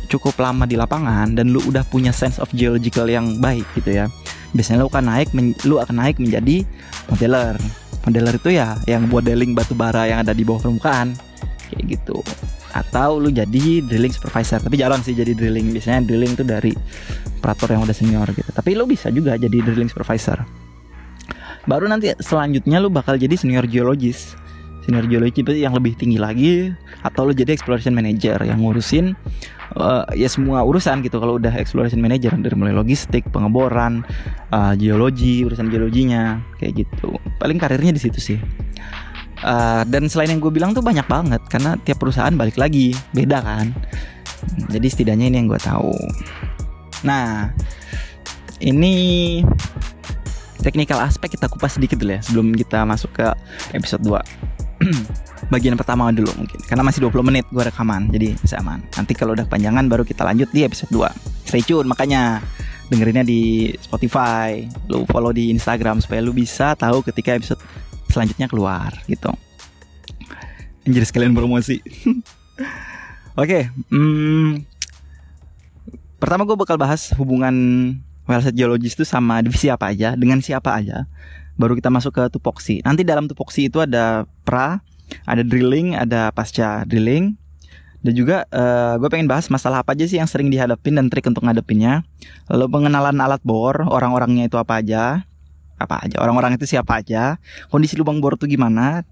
cukup 0.10 0.36
lama 0.42 0.68
di 0.68 0.76
lapangan 0.76 1.34
dan 1.34 1.54
lu 1.54 1.64
udah 1.64 1.88
punya 1.88 2.12
sense 2.12 2.38
of 2.38 2.52
geological 2.52 3.08
yang 3.08 3.40
baik 3.40 3.64
gitu 3.80 4.04
ya 4.04 4.06
biasanya 4.52 4.84
lu 4.84 4.92
akan 4.92 5.06
naik 5.08 5.30
lu 5.64 5.80
akan 5.80 5.96
naik 5.98 6.20
menjadi 6.20 6.68
modeler. 7.08 7.56
Modeler 8.02 8.34
itu 8.34 8.50
ya 8.50 8.76
yang 8.90 9.06
modeling 9.08 9.54
batu 9.54 9.78
bara 9.78 10.10
yang 10.10 10.26
ada 10.26 10.34
di 10.34 10.42
bawah 10.42 10.68
permukaan 10.68 11.14
kayak 11.70 11.98
gitu 11.98 12.20
atau 12.72 13.20
lu 13.20 13.30
jadi 13.32 13.84
drilling 13.86 14.12
supervisor. 14.12 14.60
Tapi 14.64 14.76
jarang 14.80 15.04
sih 15.04 15.16
jadi 15.16 15.32
drilling. 15.36 15.72
Biasanya 15.76 16.04
drilling 16.08 16.34
itu 16.36 16.44
dari 16.48 16.72
operator 17.40 17.76
yang 17.76 17.82
udah 17.84 17.96
senior 17.96 18.28
gitu. 18.34 18.50
Tapi 18.52 18.76
lu 18.76 18.88
bisa 18.88 19.12
juga 19.12 19.36
jadi 19.36 19.58
drilling 19.64 19.92
supervisor. 19.92 20.44
Baru 21.70 21.86
nanti 21.86 22.10
selanjutnya 22.18 22.82
lu 22.82 22.90
bakal 22.90 23.20
jadi 23.20 23.34
senior 23.38 23.70
geologis. 23.70 24.34
Senior 24.82 25.06
geologi 25.06 25.46
yang 25.62 25.78
lebih 25.78 25.94
tinggi 25.94 26.18
lagi. 26.18 26.74
Atau 27.06 27.30
lu 27.30 27.34
jadi 27.38 27.54
exploration 27.54 27.94
manager 27.94 28.42
yang 28.42 28.64
ngurusin 28.66 29.14
uh, 29.78 30.04
ya 30.16 30.28
semua 30.28 30.66
urusan 30.66 31.00
gitu. 31.06 31.22
Kalau 31.22 31.40
udah 31.40 31.54
exploration 31.56 32.02
manager 32.04 32.36
dari 32.36 32.56
mulai 32.58 32.76
logistik, 32.76 33.28
pengeboran, 33.32 34.04
uh, 34.52 34.74
geologi, 34.76 35.48
urusan 35.48 35.72
geologinya 35.72 36.42
kayak 36.60 36.84
gitu. 36.84 37.16
Paling 37.40 37.62
karirnya 37.62 37.96
di 37.96 38.02
situ 38.02 38.20
sih. 38.20 38.40
Uh, 39.42 39.82
dan 39.90 40.06
selain 40.06 40.30
yang 40.30 40.42
gue 40.42 40.54
bilang 40.54 40.72
tuh 40.72 40.86
banyak 40.86 41.06
banget 41.10 41.42
karena 41.50 41.74
tiap 41.82 41.98
perusahaan 41.98 42.34
balik 42.34 42.62
lagi 42.62 42.94
beda 43.14 43.42
kan. 43.42 43.74
Jadi 44.70 44.88
setidaknya 44.90 45.34
ini 45.34 45.36
yang 45.42 45.50
gue 45.50 45.62
tahu. 45.62 45.94
Nah, 47.02 47.50
ini 48.62 48.94
teknikal 50.62 51.02
aspek 51.02 51.34
kita 51.34 51.50
kupas 51.50 51.76
sedikit 51.82 51.98
dulu 51.98 52.14
ya 52.16 52.22
sebelum 52.22 52.54
kita 52.54 52.86
masuk 52.86 53.18
ke 53.18 53.28
episode 53.74 54.06
2 54.06 54.14
bagian 55.54 55.74
pertama 55.74 56.14
dulu 56.14 56.30
mungkin 56.38 56.62
karena 56.70 56.86
masih 56.86 57.10
20 57.10 57.28
menit 57.28 57.46
gue 57.50 57.64
rekaman 57.66 58.08
jadi 58.14 58.38
bisa 58.38 58.62
aman 58.62 58.80
nanti 58.94 59.18
kalau 59.18 59.34
udah 59.34 59.50
kepanjangan 59.50 59.90
baru 59.90 60.06
kita 60.06 60.22
lanjut 60.22 60.50
di 60.54 60.62
episode 60.62 60.94
2 60.94 61.50
stay 61.50 61.66
tune 61.66 61.90
makanya 61.90 62.40
dengerinnya 62.94 63.26
di 63.26 63.74
Spotify 63.82 64.62
lu 64.88 65.04
follow 65.10 65.34
di 65.34 65.50
Instagram 65.50 66.00
supaya 66.00 66.22
lu 66.22 66.32
bisa 66.32 66.78
tahu 66.78 67.02
ketika 67.02 67.36
episode 67.36 67.60
selanjutnya 68.12 68.52
keluar 68.52 68.92
gitu 69.08 69.32
anjir 70.86 71.04
sekalian 71.08 71.34
promosi 71.34 71.82
oke 73.42 73.60
hmm, 73.90 74.68
pertama 76.20 76.46
gue 76.46 76.58
bakal 76.60 76.76
bahas 76.78 77.16
hubungan 77.18 77.56
website 78.30 78.56
geologis 78.56 78.94
itu 78.94 79.08
sama 79.08 79.42
divisi 79.42 79.72
apa 79.72 79.90
aja 79.90 80.14
dengan 80.14 80.44
siapa 80.44 80.76
aja 80.78 81.10
baru 81.62 81.78
kita 81.78 81.94
masuk 81.94 82.18
ke 82.18 82.24
tupoksi. 82.34 82.82
Nanti 82.82 83.06
dalam 83.06 83.30
tupoksi 83.30 83.70
itu 83.70 83.78
ada 83.78 84.26
pra, 84.42 84.82
ada 85.30 85.46
drilling, 85.46 85.94
ada 85.94 86.34
pasca 86.34 86.82
drilling. 86.90 87.38
Dan 88.02 88.18
juga 88.18 88.50
uh, 88.50 88.98
gue 88.98 89.10
pengen 89.14 89.30
bahas 89.30 89.46
masalah 89.54 89.86
apa 89.86 89.94
aja 89.94 90.10
sih 90.10 90.18
yang 90.18 90.26
sering 90.26 90.50
dihadapin 90.50 90.98
dan 90.98 91.06
trik 91.14 91.30
untuk 91.30 91.46
ngadepinnya. 91.46 92.02
Lalu 92.50 92.66
pengenalan 92.66 93.14
alat 93.22 93.46
bor, 93.46 93.78
orang-orangnya 93.86 94.50
itu 94.50 94.58
apa 94.58 94.82
aja, 94.82 95.22
apa 95.84 96.06
aja, 96.06 96.22
orang-orang 96.22 96.56
itu 96.56 96.66
siapa 96.70 97.02
aja, 97.02 97.42
kondisi 97.74 97.98
lubang 97.98 98.22
bor 98.22 98.38
itu 98.38 98.46
gimana, 98.46 99.04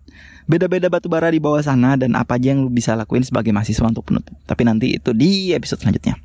beda-beda 0.49 0.89
batu 0.89 1.09
bara 1.09 1.29
di 1.29 1.37
bawah 1.37 1.61
sana 1.61 1.93
dan 1.93 2.17
apa 2.17 2.37
aja 2.37 2.53
yang 2.53 2.65
lu 2.65 2.71
bisa 2.73 2.97
lakuin 2.97 3.21
sebagai 3.21 3.53
mahasiswa 3.53 3.85
untuk 3.85 4.05
penutup. 4.09 4.33
Tapi 4.49 4.61
nanti 4.65 4.97
itu 4.97 5.13
di 5.13 5.53
episode 5.53 5.81
selanjutnya. 5.81 6.17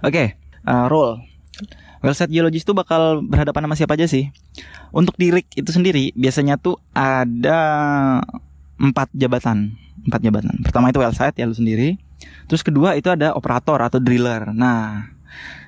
Oke, 0.00 0.10
okay, 0.10 0.26
uh, 0.66 0.86
roll. 0.86 1.20
Wellsite 2.00 2.32
geologis 2.32 2.64
itu 2.64 2.72
bakal 2.72 3.20
berhadapan 3.20 3.68
sama 3.68 3.76
siapa 3.76 3.92
aja 3.92 4.08
sih? 4.08 4.32
Untuk 4.88 5.20
di 5.20 5.28
rig 5.28 5.44
itu 5.52 5.68
sendiri 5.68 6.16
biasanya 6.16 6.56
tuh 6.56 6.80
ada 6.96 7.60
empat 8.80 9.12
jabatan, 9.12 9.76
empat 10.08 10.20
jabatan. 10.24 10.64
Pertama 10.64 10.88
itu 10.88 10.96
wellsite 10.96 11.36
ya 11.36 11.44
lu 11.44 11.52
sendiri. 11.52 12.00
Terus 12.48 12.64
kedua 12.64 12.96
itu 12.96 13.12
ada 13.12 13.36
operator 13.36 13.84
atau 13.84 14.00
driller. 14.00 14.48
Nah, 14.56 15.12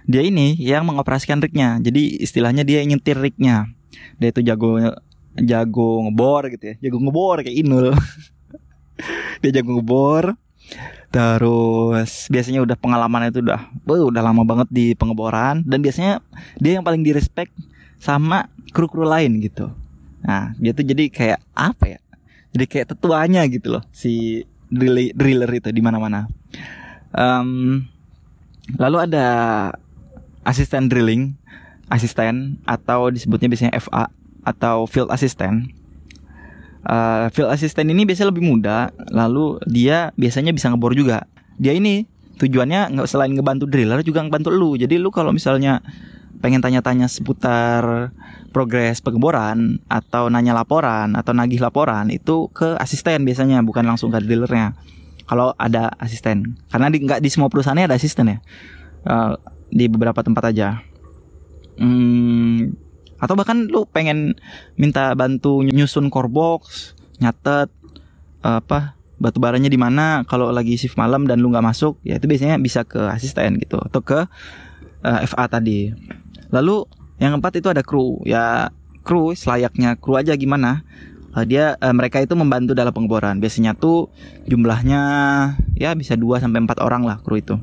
dia 0.07 0.23
ini 0.25 0.59
yang 0.59 0.87
mengoperasikan 0.89 1.39
rignya. 1.39 1.79
Jadi 1.83 2.23
istilahnya 2.23 2.63
dia 2.63 2.83
nyetir 2.83 3.19
rignya. 3.19 3.71
Dia 4.19 4.33
itu 4.33 4.41
jago 4.43 4.81
jago 5.33 5.89
ngebor 6.09 6.53
gitu 6.53 6.65
ya, 6.73 6.75
jago 6.89 6.99
ngebor 7.01 7.45
kayak 7.45 7.57
Inul. 7.57 7.95
dia 9.43 9.51
jago 9.63 9.81
ngebor 9.81 10.37
Terus 11.13 12.33
biasanya 12.33 12.65
udah 12.65 12.77
pengalaman 12.81 13.29
itu 13.29 13.45
udah 13.45 13.69
uh, 13.69 14.05
udah 14.09 14.23
lama 14.25 14.43
banget 14.49 14.69
di 14.73 14.87
pengeboran 14.97 15.61
dan 15.69 15.85
biasanya 15.85 16.25
dia 16.57 16.81
yang 16.81 16.85
paling 16.85 17.05
direspek 17.05 17.53
sama 18.01 18.49
kru-kru 18.73 19.05
lain 19.05 19.37
gitu. 19.45 19.69
Nah, 20.25 20.57
dia 20.57 20.73
tuh 20.73 20.89
jadi 20.89 21.13
kayak 21.13 21.41
apa 21.53 21.85
ya? 21.85 22.01
Jadi 22.57 22.65
kayak 22.65 22.97
tetuanya 22.97 23.45
gitu 23.45 23.77
loh 23.77 23.85
si 23.93 24.45
driller, 24.73 25.13
driller 25.13 25.51
itu 25.53 25.69
di 25.69 25.85
mana-mana. 25.85 26.25
Um, 27.13 27.85
lalu 28.81 29.05
ada 29.05 29.27
asisten 30.43 30.91
drilling, 30.91 31.39
asisten 31.91 32.63
atau 32.67 33.11
disebutnya 33.11 33.51
biasanya 33.51 33.73
FA 33.79 34.11
atau 34.43 34.87
field 34.91 35.11
assistant. 35.11 35.71
Uh, 36.83 37.31
field 37.31 37.51
assistant 37.55 37.87
ini 37.87 38.03
biasanya 38.03 38.35
lebih 38.35 38.43
muda, 38.43 38.91
lalu 39.15 39.63
dia 39.71 40.11
biasanya 40.19 40.51
bisa 40.51 40.67
ngebor 40.71 40.99
juga. 40.99 41.31
Dia 41.59 41.75
ini 41.75 42.11
tujuannya 42.43 42.99
nggak 42.99 43.07
selain 43.07 43.39
ngebantu 43.39 43.71
driller 43.71 44.03
juga 44.03 44.27
ngebantu 44.27 44.51
lu. 44.51 44.75
Jadi 44.75 44.99
lu 44.99 45.15
kalau 45.15 45.31
misalnya 45.31 45.79
pengen 46.43 46.59
tanya-tanya 46.59 47.07
seputar 47.07 48.11
progres 48.51 48.99
pengeboran 48.99 49.79
atau 49.87 50.27
nanya 50.27 50.53
laporan 50.53 51.15
atau 51.15 51.31
nagih 51.31 51.63
laporan 51.63 52.11
itu 52.11 52.51
ke 52.51 52.75
asisten 52.83 53.23
biasanya 53.23 53.63
bukan 53.63 53.87
langsung 53.87 54.11
ke 54.11 54.19
drillernya 54.19 54.75
kalau 55.31 55.55
ada 55.55 55.95
asisten 56.03 56.59
karena 56.69 56.91
di 56.91 56.99
nggak 57.01 57.23
di 57.23 57.31
semua 57.31 57.47
perusahaannya 57.47 57.87
ada 57.87 57.97
asisten 57.97 58.27
ya 58.27 58.39
uh, 59.07 59.39
di 59.73 59.89
beberapa 59.89 60.21
tempat 60.21 60.53
aja. 60.53 60.85
Hmm, 61.81 62.77
atau 63.17 63.33
bahkan 63.33 63.65
lu 63.65 63.89
pengen 63.89 64.37
minta 64.77 65.17
bantu 65.17 65.65
nyusun 65.65 66.13
core 66.13 66.29
box 66.29 66.93
nyatet 67.23 67.73
apa 68.45 68.99
batu 69.23 69.39
baranya 69.39 69.71
di 69.71 69.79
mana 69.79 70.27
kalau 70.27 70.51
lagi 70.51 70.75
shift 70.75 70.99
malam 70.99 71.25
dan 71.31 71.39
lu 71.39 71.49
nggak 71.55 71.63
masuk 71.63 71.97
ya 72.03 72.19
itu 72.19 72.27
biasanya 72.27 72.59
bisa 72.59 72.83
ke 72.83 72.99
asisten 73.15 73.63
gitu 73.63 73.79
atau 73.79 74.03
ke 74.03 74.27
uh, 75.07 75.19
eh, 75.23 75.31
FA 75.31 75.47
tadi. 75.47 75.95
Lalu 76.51 76.85
yang 77.23 77.39
keempat 77.39 77.63
itu 77.63 77.69
ada 77.71 77.87
kru. 77.87 78.19
Ya 78.27 78.75
kru 79.07 79.33
selayaknya 79.39 79.95
kru 79.97 80.19
aja 80.19 80.35
gimana. 80.35 80.83
Uh, 81.33 81.47
dia 81.47 81.79
uh, 81.79 81.95
mereka 81.95 82.19
itu 82.19 82.35
membantu 82.35 82.75
dalam 82.75 82.91
pengeboran. 82.91 83.39
Biasanya 83.39 83.79
tuh 83.79 84.11
jumlahnya 84.51 85.01
ya 85.79 85.95
bisa 85.95 86.19
2 86.19 86.43
sampai 86.43 86.67
empat 86.67 86.83
orang 86.83 87.07
lah 87.07 87.23
kru 87.23 87.39
itu 87.39 87.57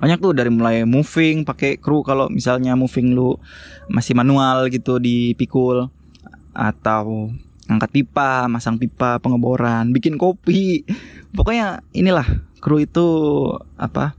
banyak 0.00 0.18
tuh 0.18 0.32
dari 0.32 0.48
mulai 0.48 0.88
moving 0.88 1.44
pakai 1.44 1.76
kru 1.76 2.00
kalau 2.00 2.32
misalnya 2.32 2.72
moving 2.72 3.12
lu 3.12 3.36
masih 3.92 4.16
manual 4.16 4.72
gitu 4.72 4.96
dipikul 4.96 5.92
atau 6.56 7.28
angkat 7.70 7.90
pipa, 8.02 8.50
masang 8.50 8.80
pipa, 8.80 9.22
pengeboran, 9.22 9.94
bikin 9.94 10.18
kopi. 10.18 10.82
Pokoknya 11.30 11.84
inilah 11.94 12.26
kru 12.58 12.82
itu 12.82 13.06
apa? 13.78 14.18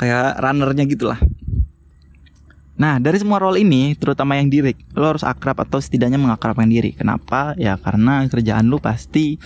Kayak 0.00 0.40
runnernya 0.40 0.88
gitulah. 0.88 1.20
Nah, 2.80 2.96
dari 2.96 3.20
semua 3.20 3.36
role 3.36 3.60
ini, 3.60 3.92
terutama 3.92 4.40
yang 4.40 4.48
diri, 4.48 4.72
lo 4.96 5.12
harus 5.12 5.20
akrab 5.20 5.60
atau 5.60 5.76
setidaknya 5.76 6.16
mengakrabkan 6.16 6.64
diri. 6.64 6.96
Kenapa? 6.96 7.52
Ya 7.60 7.76
karena 7.76 8.24
kerjaan 8.24 8.72
lu 8.72 8.80
pasti 8.80 9.36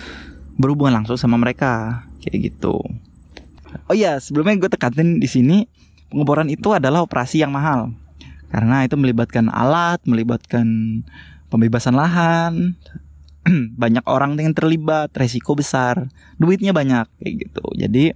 berhubungan 0.55 1.03
langsung 1.03 1.19
sama 1.19 1.35
mereka, 1.35 2.07
kayak 2.23 2.55
gitu. 2.55 2.79
Oh 3.91 3.95
iya, 3.95 4.17
sebelumnya 4.19 4.55
gue 4.65 4.71
tekatin 4.71 5.19
di 5.19 5.27
sini 5.27 5.67
pengeboran 6.09 6.47
itu 6.47 6.71
adalah 6.71 7.03
operasi 7.03 7.41
yang 7.41 7.51
mahal 7.51 7.93
karena 8.55 8.87
itu 8.87 8.95
melibatkan 8.95 9.51
alat, 9.51 9.99
melibatkan 10.07 10.65
pembebasan 11.51 11.91
lahan, 11.91 12.79
banyak 13.81 14.05
orang 14.07 14.39
yang 14.39 14.55
terlibat, 14.55 15.11
resiko 15.11 15.59
besar, 15.59 16.07
duitnya 16.39 16.71
banyak 16.71 17.03
kayak 17.19 17.35
gitu. 17.35 17.65
Jadi 17.75 18.15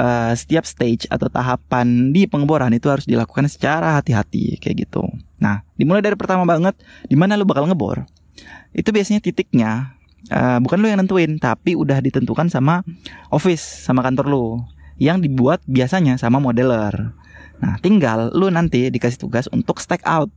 uh, 0.00 0.32
setiap 0.32 0.64
stage 0.64 1.04
atau 1.12 1.28
tahapan 1.28 2.08
di 2.08 2.24
pengeboran 2.24 2.72
itu 2.72 2.88
harus 2.88 3.04
dilakukan 3.04 3.52
secara 3.52 4.00
hati-hati 4.00 4.56
kayak 4.56 4.88
gitu. 4.88 5.04
Nah, 5.36 5.60
dimulai 5.76 6.00
dari 6.00 6.16
pertama 6.16 6.48
banget, 6.48 6.78
di 7.04 7.16
mana 7.18 7.36
lu 7.36 7.44
bakal 7.44 7.68
ngebor. 7.68 8.08
Itu 8.72 8.96
biasanya 8.96 9.20
titiknya 9.20 9.98
uh, 10.28 10.60
bukan 10.60 10.76
lu 10.84 10.86
yang 10.92 11.00
nentuin, 11.00 11.40
tapi 11.40 11.72
udah 11.72 12.04
ditentukan 12.04 12.52
sama 12.52 12.84
office, 13.32 13.64
sama 13.88 14.04
kantor 14.04 14.26
lu 14.28 14.46
yang 15.00 15.24
dibuat 15.24 15.64
biasanya 15.64 16.20
sama 16.20 16.36
modeler. 16.36 17.16
Nah, 17.60 17.80
tinggal 17.80 18.28
lu 18.36 18.52
nanti 18.52 18.92
dikasih 18.92 19.16
tugas 19.16 19.48
untuk 19.48 19.80
stack 19.80 20.04
out. 20.04 20.28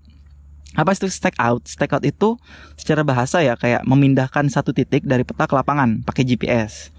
Apa 0.74 0.96
itu 0.96 1.06
stack 1.12 1.38
out? 1.38 1.67
Stack 1.67 1.91
out 1.93 2.04
itu 2.08 2.39
secara 2.80 3.06
bahasa 3.06 3.43
ya 3.43 3.60
kayak 3.60 3.86
memindahkan 3.86 4.50
satu 4.50 4.72
titik 4.74 5.06
dari 5.06 5.28
peta 5.28 5.46
ke 5.46 5.54
lapangan 5.54 6.02
pakai 6.02 6.24
GPS. 6.26 6.89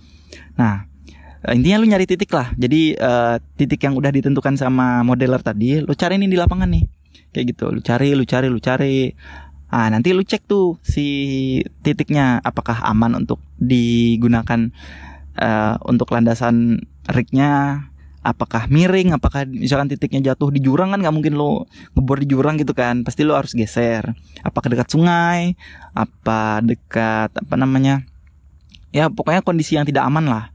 Nah, 0.54 0.86
intinya 1.52 1.82
lu 1.82 1.86
nyari 1.88 2.06
titik 2.08 2.30
lah. 2.32 2.54
Jadi 2.54 2.96
uh, 2.96 3.36
titik 3.58 3.82
yang 3.84 3.98
udah 3.98 4.12
ditentukan 4.14 4.56
sama 4.56 5.02
modeler 5.02 5.40
tadi, 5.42 5.82
lu 5.82 5.92
cari 5.92 6.16
ini 6.16 6.30
di 6.30 6.38
lapangan 6.38 6.70
nih. 6.70 6.84
Kayak 7.34 7.46
gitu, 7.56 7.64
lu 7.74 7.80
cari, 7.82 8.14
lu 8.14 8.24
cari, 8.24 8.46
lu 8.46 8.60
cari. 8.62 9.10
Ah, 9.74 9.90
nanti 9.90 10.14
lu 10.14 10.22
cek 10.22 10.46
tuh 10.46 10.78
si 10.86 11.06
titiknya 11.82 12.38
apakah 12.46 12.78
aman 12.86 13.18
untuk 13.18 13.42
digunakan 13.58 14.70
uh, 15.34 15.74
untuk 15.82 16.14
landasan 16.14 16.86
rignya 17.10 17.82
apakah 18.22 18.70
miring 18.70 19.18
apakah 19.18 19.42
misalkan 19.50 19.90
titiknya 19.90 20.30
jatuh 20.30 20.54
di 20.54 20.62
jurang 20.62 20.94
kan 20.94 21.02
nggak 21.02 21.10
mungkin 21.10 21.34
lo 21.34 21.66
ngebor 21.98 22.22
di 22.22 22.30
jurang 22.30 22.54
gitu 22.54 22.70
kan 22.70 23.02
pasti 23.02 23.26
lo 23.26 23.34
harus 23.34 23.50
geser. 23.50 24.14
Apakah 24.46 24.70
dekat 24.70 24.94
sungai 24.94 25.58
apa 25.90 26.62
dekat 26.62 27.34
apa 27.34 27.54
namanya 27.58 28.06
ya 28.94 29.10
pokoknya 29.10 29.42
kondisi 29.42 29.74
yang 29.74 29.82
tidak 29.82 30.06
aman 30.06 30.30
lah 30.30 30.54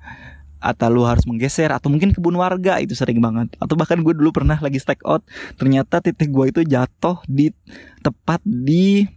atau 0.60 0.88
lu 0.92 1.08
harus 1.08 1.24
menggeser 1.24 1.72
atau 1.72 1.88
mungkin 1.88 2.12
kebun 2.12 2.36
warga 2.36 2.78
itu 2.84 2.94
sering 2.94 3.24
banget. 3.24 3.56
Atau 3.58 3.80
bahkan 3.80 4.00
gue 4.04 4.14
dulu 4.14 4.36
pernah 4.36 4.60
lagi 4.60 4.80
stack 4.80 5.04
out 5.08 5.24
ternyata 5.56 6.04
titik 6.04 6.30
gue 6.30 6.46
itu 6.52 6.62
jatuh 6.68 7.24
di 7.26 7.52
tepat 8.04 8.44
di 8.44 9.08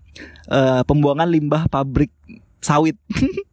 uh, 0.49 0.87
pembuangan 0.87 1.29
limbah 1.29 1.67
pabrik 1.69 2.11
sawit. 2.63 2.97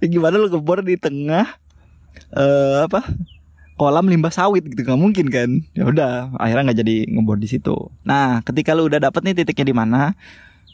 Ya 0.00 0.08
gimana 0.08 0.40
lu 0.40 0.48
ngebor 0.48 0.80
di 0.80 0.96
tengah 0.96 1.60
uh, 2.32 2.88
apa 2.88 3.04
kolam 3.76 4.08
limbah 4.08 4.32
sawit 4.32 4.64
gitu 4.64 4.80
nggak 4.80 4.96
mungkin 4.96 5.26
kan? 5.28 5.50
Ya 5.76 5.84
udah 5.84 6.32
akhirnya 6.40 6.72
nggak 6.72 6.78
jadi 6.80 6.96
ngebor 7.12 7.36
di 7.36 7.48
situ. 7.50 7.92
Nah 8.00 8.40
ketika 8.46 8.72
lu 8.72 8.88
udah 8.88 8.96
dapet 8.96 9.20
nih 9.26 9.44
titiknya 9.44 9.66
di 9.70 9.76
mana 9.76 10.16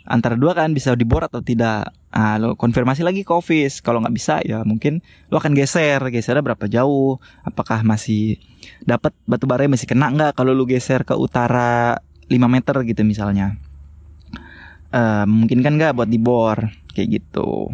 antara 0.07 0.37
dua 0.37 0.57
kan 0.57 0.73
bisa 0.73 0.95
dibor 0.97 1.27
atau 1.27 1.45
tidak. 1.45 1.93
Ah 2.11 2.37
lo 2.43 2.59
konfirmasi 2.59 3.07
lagi 3.07 3.23
ke 3.23 3.33
office. 3.33 3.85
Kalau 3.85 4.03
nggak 4.03 4.15
bisa 4.15 4.43
ya 4.43 4.65
mungkin 4.67 5.05
lo 5.31 5.39
akan 5.39 5.55
geser. 5.55 6.01
Gesernya 6.11 6.43
berapa 6.43 6.67
jauh? 6.67 7.23
Apakah 7.47 7.87
masih 7.87 8.41
dapat 8.85 9.15
batu 9.25 9.47
bara 9.47 9.67
masih 9.71 9.87
kena 9.87 10.11
nggak? 10.11 10.37
Kalau 10.37 10.53
lo 10.53 10.67
geser 10.67 11.07
ke 11.07 11.15
utara 11.15 12.01
5 12.27 12.37
meter 12.47 12.77
gitu 12.87 13.03
misalnya. 13.07 13.59
Uh, 14.91 15.23
mungkin 15.27 15.63
kan 15.63 15.79
nggak 15.79 15.95
buat 15.95 16.11
dibor? 16.11 16.71
Kayak 16.93 17.23
gitu. 17.23 17.71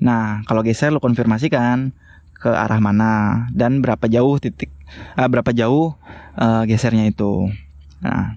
Nah 0.00 0.44
kalau 0.44 0.60
geser 0.60 0.92
lo 0.92 1.00
konfirmasikan 1.00 1.92
ke 2.40 2.48
arah 2.48 2.80
mana 2.80 3.44
dan 3.52 3.84
berapa 3.84 4.08
jauh 4.08 4.40
titik 4.40 4.72
uh, 5.20 5.28
berapa 5.28 5.52
jauh 5.52 5.92
uh, 6.40 6.62
gesernya 6.64 7.08
itu. 7.08 7.52
Nah 8.00 8.36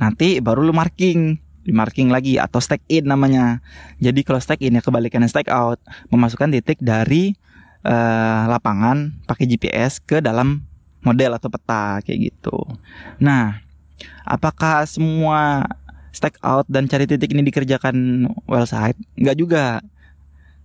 nanti 0.00 0.40
baru 0.40 0.64
lo 0.64 0.72
marking 0.72 1.36
marking 1.68 2.10
lagi 2.10 2.38
atau 2.38 2.58
stack 2.58 2.82
in 2.90 3.06
namanya. 3.06 3.62
Jadi 4.02 4.26
kalau 4.26 4.42
stack 4.42 4.62
in 4.62 4.74
ya 4.78 4.82
kebalikannya 4.82 5.30
stack 5.30 5.46
out, 5.52 5.78
memasukkan 6.10 6.50
titik 6.50 6.82
dari 6.82 7.38
uh, 7.86 8.50
lapangan 8.50 9.22
pakai 9.26 9.46
GPS 9.46 10.02
ke 10.02 10.18
dalam 10.18 10.66
model 11.02 11.38
atau 11.38 11.50
peta 11.50 11.98
kayak 12.02 12.32
gitu. 12.32 12.58
Nah, 13.18 13.62
apakah 14.26 14.86
semua 14.86 15.66
stack 16.14 16.38
out 16.42 16.66
dan 16.70 16.86
cari 16.86 17.06
titik 17.06 17.30
ini 17.30 17.46
dikerjakan 17.46 18.26
well 18.46 18.66
site? 18.66 18.98
Enggak 19.18 19.36
juga. 19.38 19.66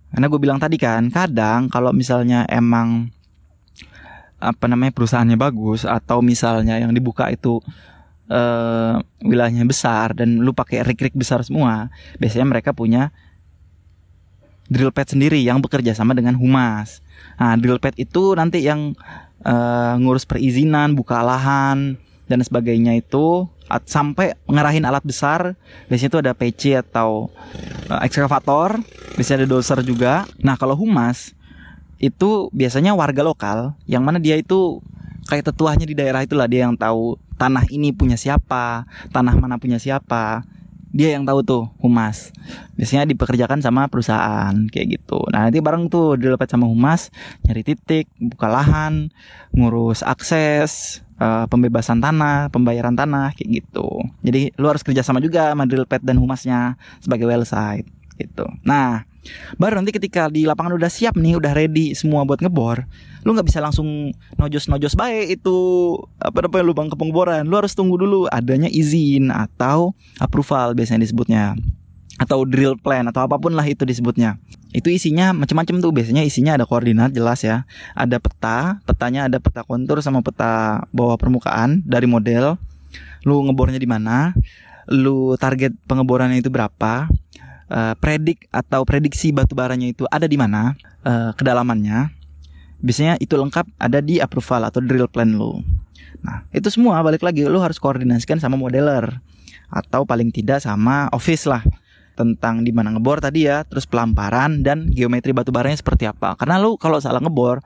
Karena 0.08 0.26
gue 0.26 0.40
bilang 0.40 0.56
tadi 0.56 0.80
kan, 0.80 1.12
kadang 1.12 1.68
kalau 1.68 1.92
misalnya 1.92 2.48
emang 2.48 3.12
apa 4.38 4.70
namanya 4.70 4.94
perusahaannya 4.94 5.34
bagus 5.34 5.82
atau 5.82 6.22
misalnya 6.22 6.78
yang 6.78 6.94
dibuka 6.94 7.26
itu 7.26 7.58
uh, 8.28 9.00
wilayahnya 9.24 9.64
besar 9.64 10.14
dan 10.14 10.40
lu 10.40 10.52
pakai 10.54 10.84
rig-rig 10.84 11.16
besar 11.16 11.42
semua, 11.42 11.92
biasanya 12.20 12.46
mereka 12.46 12.70
punya 12.76 13.10
drill 14.68 14.92
pad 14.92 15.08
sendiri 15.08 15.40
yang 15.40 15.58
bekerja 15.64 15.96
sama 15.96 16.12
dengan 16.12 16.36
humas. 16.36 17.00
Nah, 17.40 17.56
drill 17.56 17.80
pad 17.80 17.96
itu 17.96 18.36
nanti 18.36 18.62
yang 18.62 18.92
uh, 19.42 19.94
ngurus 19.96 20.28
perizinan, 20.28 20.92
buka 20.92 21.24
lahan 21.24 21.96
dan 22.28 22.38
sebagainya 22.44 23.00
itu 23.00 23.48
sampai 23.88 24.36
ngerahin 24.44 24.84
alat 24.84 25.04
besar. 25.04 25.56
Biasanya 25.88 26.10
itu 26.12 26.20
ada 26.20 26.32
PC 26.36 26.62
atau 26.76 27.32
uh, 27.88 28.00
ekskavator, 28.04 28.80
biasanya 29.16 29.44
ada 29.44 29.48
doser 29.48 29.80
juga. 29.80 30.28
Nah, 30.40 30.60
kalau 30.60 30.76
humas 30.76 31.32
itu 31.98 32.46
biasanya 32.54 32.94
warga 32.94 33.26
lokal 33.26 33.74
yang 33.90 34.06
mana 34.06 34.22
dia 34.22 34.38
itu 34.38 34.78
kayak 35.28 35.52
tetuahnya 35.52 35.84
di 35.84 35.92
daerah 35.92 36.24
itulah 36.24 36.48
dia 36.48 36.64
yang 36.64 36.74
tahu 36.74 37.20
tanah 37.36 37.68
ini 37.68 37.92
punya 37.92 38.16
siapa, 38.16 38.88
tanah 39.12 39.36
mana 39.36 39.60
punya 39.60 39.76
siapa. 39.76 40.42
Dia 40.88 41.12
yang 41.12 41.28
tahu 41.28 41.44
tuh 41.44 41.68
humas. 41.84 42.32
Biasanya 42.80 43.04
dipekerjakan 43.04 43.60
sama 43.60 43.92
perusahaan 43.92 44.56
kayak 44.72 44.96
gitu. 44.96 45.20
Nah 45.28 45.46
nanti 45.46 45.60
bareng 45.60 45.92
tuh 45.92 46.16
dilepet 46.16 46.48
sama 46.48 46.64
humas, 46.64 47.12
nyari 47.44 47.60
titik, 47.60 48.08
buka 48.16 48.48
lahan, 48.48 49.12
ngurus 49.52 50.00
akses, 50.00 51.04
uh, 51.20 51.44
pembebasan 51.44 52.00
tanah, 52.00 52.48
pembayaran 52.48 52.96
tanah 52.96 53.36
kayak 53.36 53.62
gitu. 53.62 54.00
Jadi 54.24 54.56
lu 54.56 54.64
harus 54.64 54.80
kerjasama 54.80 55.20
juga 55.20 55.52
sama 55.52 55.68
Drillpad 55.68 56.00
dan 56.00 56.16
humasnya 56.16 56.80
sebagai 57.04 57.28
well 57.28 57.44
site 57.44 57.84
gitu. 58.16 58.48
Nah 58.64 59.04
Baru 59.60 59.78
nanti 59.78 59.90
ketika 59.92 60.30
di 60.30 60.46
lapangan 60.46 60.78
udah 60.78 60.90
siap 60.90 61.18
nih, 61.18 61.36
udah 61.36 61.52
ready 61.52 61.92
semua 61.92 62.22
buat 62.24 62.38
ngebor, 62.38 62.86
lu 63.26 63.34
nggak 63.34 63.46
bisa 63.50 63.60
langsung 63.60 64.14
nojos-nojos 64.38 64.94
baik 64.94 65.40
itu 65.42 65.56
apa 66.22 66.46
namanya 66.46 66.64
lubang 66.64 66.88
ke 66.88 66.96
pengeboran. 66.96 67.44
Lu 67.44 67.58
harus 67.58 67.74
tunggu 67.74 67.98
dulu 67.98 68.30
adanya 68.30 68.70
izin 68.70 69.34
atau 69.34 69.92
approval 70.22 70.72
biasanya 70.78 71.04
disebutnya 71.04 71.58
atau 72.18 72.42
drill 72.42 72.74
plan 72.74 73.06
atau 73.06 73.24
apa 73.24 73.38
pun 73.38 73.54
lah 73.54 73.64
itu 73.64 73.86
disebutnya. 73.86 74.42
Itu 74.74 74.90
isinya 74.90 75.32
macam-macam 75.32 75.80
tuh 75.80 75.92
biasanya 75.94 76.26
isinya 76.26 76.58
ada 76.58 76.66
koordinat 76.66 77.14
jelas 77.14 77.46
ya. 77.46 77.64
Ada 77.94 78.18
peta, 78.18 78.82
petanya 78.84 79.30
ada 79.30 79.38
peta 79.38 79.62
kontur 79.62 80.02
sama 80.02 80.20
peta 80.20 80.84
bawah 80.90 81.16
permukaan 81.16 81.80
dari 81.86 82.10
model. 82.10 82.58
Lu 83.22 83.40
ngebornya 83.46 83.78
di 83.78 83.88
mana? 83.88 84.34
Lu 84.90 85.38
target 85.38 85.72
pengeborannya 85.86 86.42
itu 86.42 86.50
berapa? 86.50 87.06
Uh, 87.68 87.92
predik 88.00 88.48
atau 88.48 88.80
prediksi 88.88 89.28
batu 89.28 89.52
baranya 89.52 89.92
itu 89.92 90.08
ada 90.08 90.24
di 90.24 90.40
mana? 90.40 90.72
Uh, 91.04 91.36
kedalamannya. 91.36 92.08
Biasanya 92.80 93.20
itu 93.20 93.36
lengkap 93.36 93.68
ada 93.76 94.00
di 94.00 94.24
approval 94.24 94.64
atau 94.72 94.80
drill 94.80 95.04
plan 95.04 95.28
lu. 95.28 95.60
Nah, 96.24 96.48
itu 96.48 96.72
semua 96.72 96.96
balik 97.04 97.20
lagi 97.20 97.44
lu 97.44 97.60
harus 97.60 97.76
koordinasikan 97.76 98.40
sama 98.40 98.56
modeler 98.56 99.20
atau 99.68 100.08
paling 100.08 100.32
tidak 100.32 100.64
sama 100.64 101.12
office 101.12 101.44
lah 101.44 101.60
tentang 102.16 102.64
di 102.64 102.72
mana 102.72 102.90
ngebor 102.90 103.20
tadi 103.20 103.46
ya, 103.46 103.62
terus 103.68 103.86
pelamparan 103.86 104.64
dan 104.64 104.90
geometri 104.90 105.36
batu 105.36 105.52
baranya 105.52 105.78
seperti 105.78 106.08
apa. 106.08 106.34
Karena 106.40 106.58
lu 106.58 106.74
kalau 106.80 106.98
salah 106.98 107.22
ngebor, 107.22 107.62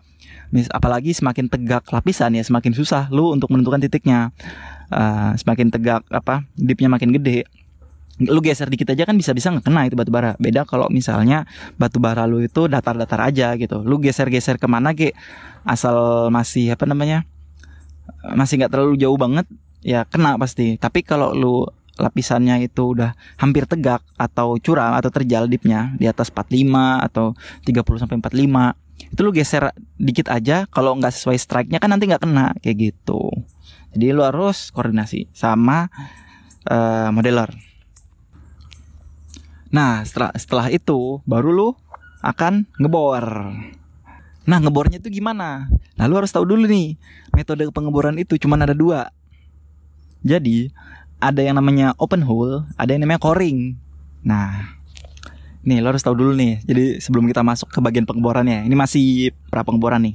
mis 0.53 0.69
apalagi 0.69 1.17
semakin 1.17 1.49
tegak 1.49 1.87
lapisan 1.89 2.37
ya, 2.37 2.45
semakin 2.45 2.75
susah 2.77 3.09
lu 3.09 3.33
untuk 3.33 3.49
menentukan 3.49 3.81
titiknya. 3.81 4.35
Uh, 4.93 5.33
semakin 5.41 5.73
tegak 5.73 6.05
apa, 6.13 6.45
dipnya 6.53 6.93
makin 6.93 7.17
gede. 7.17 7.49
Lu 8.29 8.41
geser 8.45 8.71
dikit 8.71 8.91
aja 8.93 9.07
kan 9.09 9.19
bisa-bisa 9.19 9.51
nggak 9.51 9.67
kena 9.67 9.87
itu 9.89 9.95
batu 9.99 10.11
bara. 10.15 10.39
Beda 10.39 10.63
kalau 10.69 10.87
misalnya 10.89 11.45
batu 11.77 11.99
bara 11.99 12.25
lu 12.27 12.43
itu 12.43 12.71
datar-datar 12.71 13.21
aja 13.23 13.55
gitu. 13.59 13.83
Lu 13.83 13.99
geser-geser 13.99 14.57
ke 14.59 14.67
mana 14.71 14.95
ke 14.95 15.15
asal 15.67 16.29
masih 16.31 16.75
apa 16.75 16.87
namanya 16.87 17.27
masih 18.35 18.63
nggak 18.63 18.73
terlalu 18.75 18.95
jauh 18.99 19.19
banget 19.19 19.47
ya 19.83 20.07
kena 20.07 20.39
pasti. 20.39 20.79
Tapi 20.79 21.03
kalau 21.03 21.35
lu 21.35 21.67
lapisannya 22.01 22.65
itu 22.65 22.97
udah 22.97 23.13
hampir 23.37 23.69
tegak 23.69 24.01
atau 24.17 24.57
curam 24.57 24.97
atau 24.97 25.13
terjal 25.13 25.45
dipnya 25.45 25.93
di 26.01 26.09
atas 26.09 26.33
45 26.33 26.73
atau 27.05 27.37
30 27.69 28.01
sampai 28.01 28.17
45 28.19 29.13
itu 29.13 29.21
lu 29.21 29.31
geser 29.35 29.77
dikit 30.01 30.33
aja 30.33 30.65
kalau 30.73 30.97
nggak 30.97 31.13
sesuai 31.13 31.37
strike-nya 31.37 31.83
kan 31.83 31.93
nanti 31.93 32.09
nggak 32.09 32.25
kena 32.25 32.57
kayak 32.65 32.93
gitu 32.93 33.29
jadi 33.93 34.17
lu 34.17 34.25
harus 34.25 34.73
koordinasi 34.73 35.29
sama 35.37 35.93
uh, 36.71 37.13
modeler 37.13 37.53
nah 39.73 40.05
setelah 40.05 40.31
setelah 40.37 40.67
itu 40.69 41.25
baru 41.25 41.51
lu 41.51 41.69
akan 42.21 42.69
ngebor 42.77 43.57
nah 44.45 44.59
ngebornya 44.61 45.01
itu 45.01 45.09
gimana 45.09 45.73
nah 45.97 46.05
lu 46.07 46.21
harus 46.21 46.31
tahu 46.31 46.45
dulu 46.45 46.69
nih 46.69 47.01
metode 47.33 47.65
pengeboran 47.73 48.21
itu 48.21 48.37
cuma 48.37 48.61
ada 48.61 48.77
dua 48.77 49.11
jadi 50.23 50.71
ada 51.23 51.39
yang 51.39 51.59
namanya 51.59 51.95
open 52.03 52.23
hole, 52.27 52.67
ada 52.75 52.91
yang 52.91 53.07
namanya 53.07 53.23
coring. 53.23 53.79
Nah, 54.27 54.75
nih 55.63 55.79
lo 55.79 55.95
harus 55.95 56.03
tahu 56.03 56.19
dulu 56.19 56.35
nih. 56.35 56.63
Jadi 56.67 56.99
sebelum 56.99 57.31
kita 57.31 57.47
masuk 57.47 57.71
ke 57.71 57.79
bagian 57.79 58.03
pengeborannya, 58.03 58.67
ini 58.67 58.75
masih 58.75 59.31
pra 59.51 59.63
pengeboran 59.63 60.03
nih. 60.03 60.15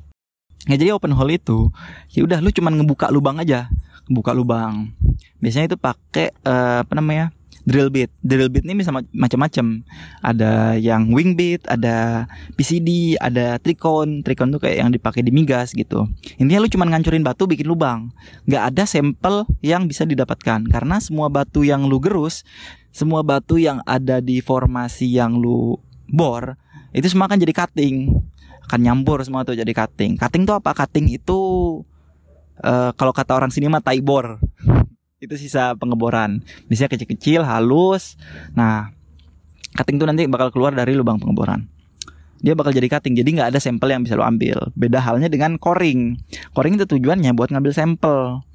Nah, 0.67 0.75
jadi 0.75 0.91
open 0.91 1.15
hole 1.15 1.39
itu, 1.39 1.71
ya 2.11 2.27
udah 2.27 2.43
lu 2.43 2.51
cuman 2.51 2.83
ngebuka 2.83 3.07
lubang 3.07 3.39
aja, 3.39 3.71
ngebuka 4.11 4.35
lubang. 4.35 4.91
Biasanya 5.39 5.71
itu 5.71 5.77
pakai 5.79 6.35
uh, 6.43 6.83
apa 6.83 6.91
namanya? 6.91 7.31
Drill 7.67 7.91
bit. 7.91 8.07
Drill 8.23 8.47
bit 8.47 8.63
ini 8.63 8.79
bisa 8.79 8.95
macam-macam. 8.95 9.83
Ada 10.23 10.79
yang 10.79 11.11
wing 11.11 11.35
bit, 11.35 11.67
ada 11.67 12.25
PCD, 12.55 13.19
ada 13.19 13.59
tricon. 13.59 14.23
Tricon 14.23 14.55
tuh 14.55 14.63
kayak 14.63 14.87
yang 14.87 14.89
dipakai 14.89 15.19
di 15.19 15.35
migas 15.35 15.75
gitu. 15.75 16.07
Intinya 16.39 16.63
lu 16.63 16.71
cuma 16.71 16.87
ngancurin 16.87 17.21
batu 17.27 17.43
bikin 17.43 17.67
lubang. 17.67 18.07
Nggak 18.47 18.63
ada 18.71 18.83
sampel 18.87 19.43
yang 19.59 19.85
bisa 19.91 20.07
didapatkan 20.07 20.63
karena 20.71 21.03
semua 21.03 21.27
batu 21.27 21.67
yang 21.67 21.83
lu 21.83 21.99
gerus, 21.99 22.47
semua 22.95 23.19
batu 23.21 23.59
yang 23.59 23.83
ada 23.83 24.23
di 24.23 24.39
formasi 24.39 25.11
yang 25.11 25.35
lu 25.35 25.75
bor, 26.07 26.55
itu 26.95 27.11
semua 27.11 27.27
akan 27.27 27.43
jadi 27.43 27.51
cutting. 27.51 28.15
Akan 28.63 28.79
nyampur 28.83 29.19
semua 29.27 29.43
tuh 29.43 29.59
jadi 29.59 29.69
cutting. 29.75 30.15
Cutting 30.15 30.47
tuh 30.47 30.55
apa? 30.55 30.71
Cutting 30.71 31.11
itu 31.11 31.39
uh, 32.63 32.91
kalau 32.95 33.11
kata 33.11 33.35
orang 33.35 33.51
sini 33.51 33.67
mah 33.67 33.83
taibor 33.83 34.39
itu 35.17 35.33
sisa 35.33 35.73
pengeboran. 35.73 36.45
Bisa 36.69 36.85
kecil-kecil 36.85 37.41
halus. 37.41 38.21
Nah 38.53 38.93
cutting 39.73 39.97
tuh 39.97 40.05
nanti 40.05 40.29
bakal 40.29 40.53
keluar 40.53 40.77
dari 40.77 40.93
lubang 40.93 41.17
pengeboran. 41.17 41.65
Dia 42.37 42.53
bakal 42.53 42.69
jadi 42.69 42.85
cutting 42.85 43.17
jadi 43.17 43.25
nggak 43.25 43.49
ada 43.49 43.59
sampel 43.59 43.89
yang 43.89 44.05
bisa 44.05 44.13
lo 44.13 44.21
ambil. 44.21 44.69
Beda 44.77 45.01
halnya 45.01 45.25
dengan 45.25 45.57
coring. 45.57 46.21
Coring 46.53 46.77
itu 46.77 46.85
tujuannya 46.85 47.33
buat 47.33 47.49
ngambil 47.49 47.73
sampel. 47.73 48.45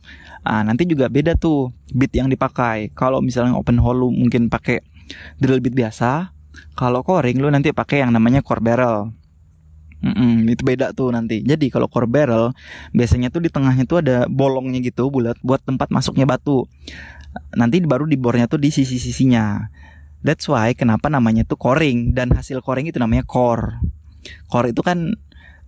Ah 0.46 0.62
nanti 0.62 0.86
juga 0.86 1.10
beda 1.10 1.34
tuh 1.34 1.74
bit 1.90 2.14
yang 2.14 2.30
dipakai. 2.30 2.94
Kalau 2.94 3.18
misalnya 3.18 3.58
open 3.58 3.82
hole 3.82 4.14
mungkin 4.14 4.46
pakai 4.46 4.86
drill 5.42 5.58
bit 5.58 5.74
biasa 5.74 6.30
kalau 6.78 7.02
coring 7.02 7.42
lu 7.42 7.50
nanti 7.50 7.74
pakai 7.74 8.06
yang 8.06 8.14
namanya 8.14 8.40
core 8.40 8.62
barrel 8.62 9.10
Mm-mm, 10.02 10.50
itu 10.50 10.62
beda 10.66 10.90
tuh 10.90 11.14
nanti. 11.14 11.46
Jadi 11.46 11.70
kalau 11.70 11.86
core 11.86 12.10
barrel 12.10 12.50
biasanya 12.90 13.30
tuh 13.30 13.38
di 13.38 13.50
tengahnya 13.54 13.86
tuh 13.86 14.02
ada 14.02 14.26
bolongnya 14.26 14.82
gitu 14.82 15.06
bulat 15.14 15.38
buat 15.46 15.62
tempat 15.62 15.94
masuknya 15.94 16.26
batu. 16.26 16.66
Nanti 17.54 17.78
baru 17.80 18.04
dibornya 18.10 18.50
tuh 18.50 18.58
di 18.58 18.74
sisi-sisinya. 18.74 19.70
That's 20.26 20.50
why 20.50 20.74
kenapa 20.74 21.06
namanya 21.06 21.46
tuh 21.46 21.58
coring 21.58 22.14
dan 22.18 22.34
hasil 22.34 22.62
coring 22.66 22.90
itu 22.90 22.98
namanya 22.98 23.22
core. 23.22 23.78
Core 24.50 24.74
itu 24.74 24.82
kan 24.82 25.14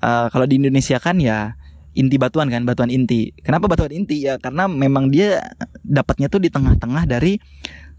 uh, 0.03 0.27
kalau 0.31 0.47
di 0.51 0.59
Indonesia 0.59 0.99
kan 0.99 1.23
ya 1.23 1.55
inti 1.95 2.19
batuan 2.19 2.51
kan, 2.51 2.67
batuan 2.67 2.91
inti. 2.91 3.31
Kenapa 3.39 3.71
batuan 3.71 3.95
inti 3.95 4.27
ya? 4.27 4.43
Karena 4.43 4.67
memang 4.67 5.15
dia 5.15 5.55
dapatnya 5.87 6.27
tuh 6.27 6.43
di 6.43 6.51
tengah-tengah 6.51 7.07
dari 7.07 7.39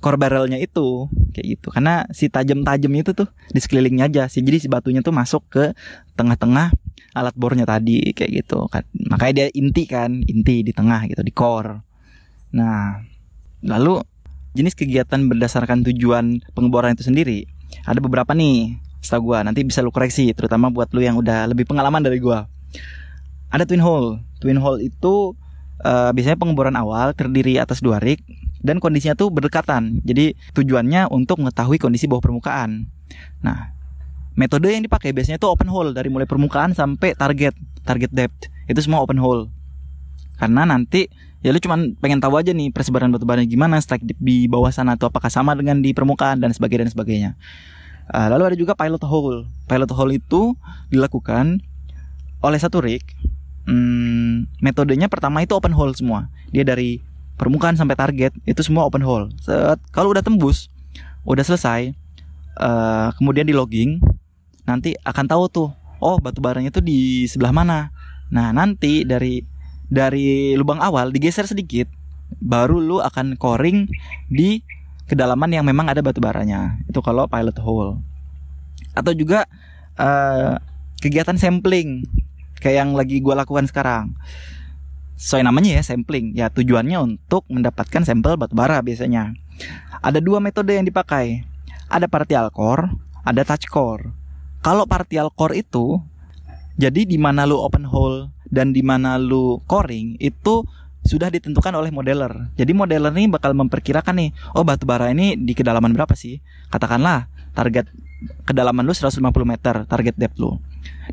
core 0.05 0.21
barrelnya 0.21 0.61
itu 0.61 1.09
kayak 1.33 1.57
gitu. 1.57 1.73
Karena 1.73 2.05
si 2.13 2.29
tajam-tajam 2.29 2.93
itu 2.93 3.17
tuh 3.17 3.25
di 3.49 3.57
sekelilingnya 3.57 4.05
aja 4.05 4.23
sih. 4.29 4.45
Jadi 4.45 4.61
si 4.61 4.67
batunya 4.69 5.01
tuh 5.01 5.09
masuk 5.09 5.49
ke 5.49 5.73
tengah-tengah 6.13 6.69
alat 7.17 7.33
bornya 7.33 7.65
tadi 7.65 8.13
kayak 8.13 8.45
gitu. 8.45 8.69
Kan 8.69 8.85
makanya 9.09 9.33
dia 9.33 9.47
inti 9.57 9.89
kan 9.89 10.21
inti 10.21 10.61
di 10.61 10.69
tengah 10.77 11.09
gitu 11.09 11.25
di 11.25 11.33
core. 11.33 11.81
Nah 12.53 13.01
lalu 13.65 13.97
jenis 14.53 14.77
kegiatan 14.77 15.25
berdasarkan 15.25 15.81
tujuan 15.89 16.37
pengeboran 16.53 16.93
itu 16.93 17.01
sendiri 17.01 17.49
ada 17.89 17.97
beberapa 17.97 18.37
nih 18.37 18.77
setahu 19.01 19.33
gua. 19.33 19.41
Nanti 19.41 19.65
bisa 19.65 19.81
lu 19.81 19.89
koreksi 19.89 20.29
terutama 20.37 20.69
buat 20.69 20.93
lu 20.93 21.01
yang 21.01 21.17
udah 21.17 21.49
lebih 21.49 21.65
pengalaman 21.65 22.05
dari 22.05 22.21
gua. 22.21 22.45
Ada 23.49 23.65
twin 23.65 23.81
hole. 23.81 24.21
Twin 24.37 24.61
hole 24.61 24.85
itu 24.85 25.33
uh, 25.83 26.13
biasanya 26.15 26.37
pengeboran 26.39 26.77
awal 26.79 27.11
terdiri 27.11 27.59
atas 27.59 27.83
dua 27.83 27.99
rig 27.99 28.21
dan 28.63 28.79
kondisinya 28.79 29.17
tuh 29.17 29.33
berdekatan. 29.33 29.99
Jadi 30.05 30.37
tujuannya 30.55 31.11
untuk 31.11 31.41
mengetahui 31.41 31.81
kondisi 31.81 32.07
bawah 32.07 32.23
permukaan. 32.23 32.87
Nah, 33.43 33.75
metode 34.37 34.71
yang 34.71 34.85
dipakai 34.85 35.11
biasanya 35.11 35.41
tuh 35.41 35.51
open 35.51 35.67
hole 35.67 35.91
dari 35.91 36.07
mulai 36.07 36.25
permukaan 36.29 36.71
sampai 36.71 37.13
target, 37.17 37.53
target 37.83 38.11
depth. 38.13 38.47
Itu 38.69 38.79
semua 38.79 39.03
open 39.03 39.19
hole. 39.19 39.51
Karena 40.35 40.67
nanti 40.67 41.07
ya 41.45 41.53
lu 41.53 41.61
cuman 41.61 41.95
pengen 42.01 42.19
tahu 42.19 42.41
aja 42.41 42.51
nih 42.51 42.73
persebaran 42.73 43.13
batu 43.13 43.23
bara 43.23 43.45
gimana, 43.45 43.79
strike 43.79 44.03
di 44.03 44.49
bawah 44.49 44.73
sana 44.73 44.99
atau 44.99 45.07
apakah 45.07 45.29
sama 45.29 45.55
dengan 45.55 45.79
di 45.79 45.93
permukaan 45.93 46.41
dan 46.41 46.51
sebagainya 46.51 46.89
dan 46.89 46.91
sebagainya. 46.91 47.31
Uh, 48.05 48.27
lalu 48.29 48.53
ada 48.53 48.57
juga 48.57 48.73
pilot 48.77 49.01
hole. 49.01 49.49
Pilot 49.65 49.91
hole 49.93 50.13
itu 50.17 50.53
dilakukan 50.89 51.61
oleh 52.41 52.59
satu 52.61 52.81
rig. 52.81 53.01
Hmm, 53.65 54.45
metodenya 54.61 55.09
pertama 55.09 55.41
itu 55.41 55.57
open 55.57 55.73
hole 55.73 55.93
semua. 55.97 56.29
Dia 56.53 56.61
dari 56.61 57.01
permukaan 57.35 57.75
sampai 57.75 57.97
target 57.97 58.31
itu 58.45 58.61
semua 58.61 58.85
open 58.85 59.01
hole. 59.01 59.33
Set, 59.41 59.81
kalau 59.89 60.13
udah 60.13 60.21
tembus, 60.21 60.69
udah 61.25 61.41
selesai, 61.41 61.91
uh, 62.61 63.09
kemudian 63.17 63.49
di 63.49 63.57
logging, 63.57 63.99
nanti 64.69 64.93
akan 65.01 65.25
tahu 65.25 65.43
tuh, 65.49 65.69
oh 65.97 66.17
batu 66.21 66.39
baranya 66.39 66.69
itu 66.69 66.81
di 66.81 67.25
sebelah 67.25 67.51
mana. 67.51 67.89
Nah 68.29 68.53
nanti 68.53 69.01
dari 69.01 69.41
dari 69.89 70.53
lubang 70.53 70.77
awal 70.81 71.09
digeser 71.09 71.49
sedikit, 71.49 71.89
baru 72.37 72.77
lu 72.77 73.01
akan 73.01 73.37
coring 73.37 73.89
di 74.29 74.61
kedalaman 75.09 75.53
yang 75.53 75.65
memang 75.65 75.89
ada 75.89 76.05
batu 76.05 76.21
baranya. 76.21 76.77
Itu 76.85 77.01
kalau 77.01 77.25
pilot 77.25 77.57
hole. 77.61 77.97
Atau 78.93 79.17
juga 79.17 79.49
uh, 79.97 80.57
kegiatan 81.01 81.35
sampling 81.35 82.05
kayak 82.65 82.81
yang 82.81 82.91
lagi 82.97 83.21
gue 83.21 83.35
lakukan 83.37 83.69
sekarang. 83.69 84.17
Sesuai 85.21 85.45
namanya 85.45 85.77
ya 85.77 85.83
sampling. 85.85 86.33
Ya 86.33 86.49
tujuannya 86.49 86.97
untuk 86.97 87.45
mendapatkan 87.45 88.01
sampel 88.01 88.33
batu 88.41 88.57
bara 88.57 88.81
biasanya. 88.81 89.37
Ada 90.01 90.17
dua 90.17 90.41
metode 90.41 90.73
yang 90.73 90.89
dipakai. 90.89 91.45
Ada 91.85 92.09
partial 92.09 92.49
core 92.49 93.05
ada 93.25 93.41
touch 93.41 93.65
core. 93.67 94.13
Kalau 94.61 94.85
partial 94.85 95.33
core 95.33 95.65
itu 95.65 95.99
jadi 96.77 97.03
di 97.03 97.17
mana 97.17 97.49
lu 97.49 97.57
open 97.57 97.89
hole 97.89 98.29
dan 98.53 98.71
di 98.71 98.85
mana 98.85 99.17
lu 99.17 99.59
coring 99.65 100.21
itu 100.21 100.61
sudah 101.05 101.29
ditentukan 101.29 101.73
oleh 101.73 101.89
modeler. 101.89 102.49
Jadi 102.57 102.71
modeler 102.73 103.13
ini 103.13 103.29
bakal 103.29 103.53
memperkirakan 103.53 104.15
nih, 104.17 104.29
oh 104.57 104.65
batu 104.65 104.89
bara 104.89 105.13
ini 105.13 105.37
di 105.37 105.53
kedalaman 105.53 105.93
berapa 105.93 106.13
sih? 106.17 106.41
Katakanlah 106.69 107.29
target 107.53 107.89
kedalaman 108.45 108.85
lu 108.85 108.93
150 108.93 109.21
meter 109.45 109.85
target 109.85 110.15
depth 110.17 110.37
lu 110.41 110.57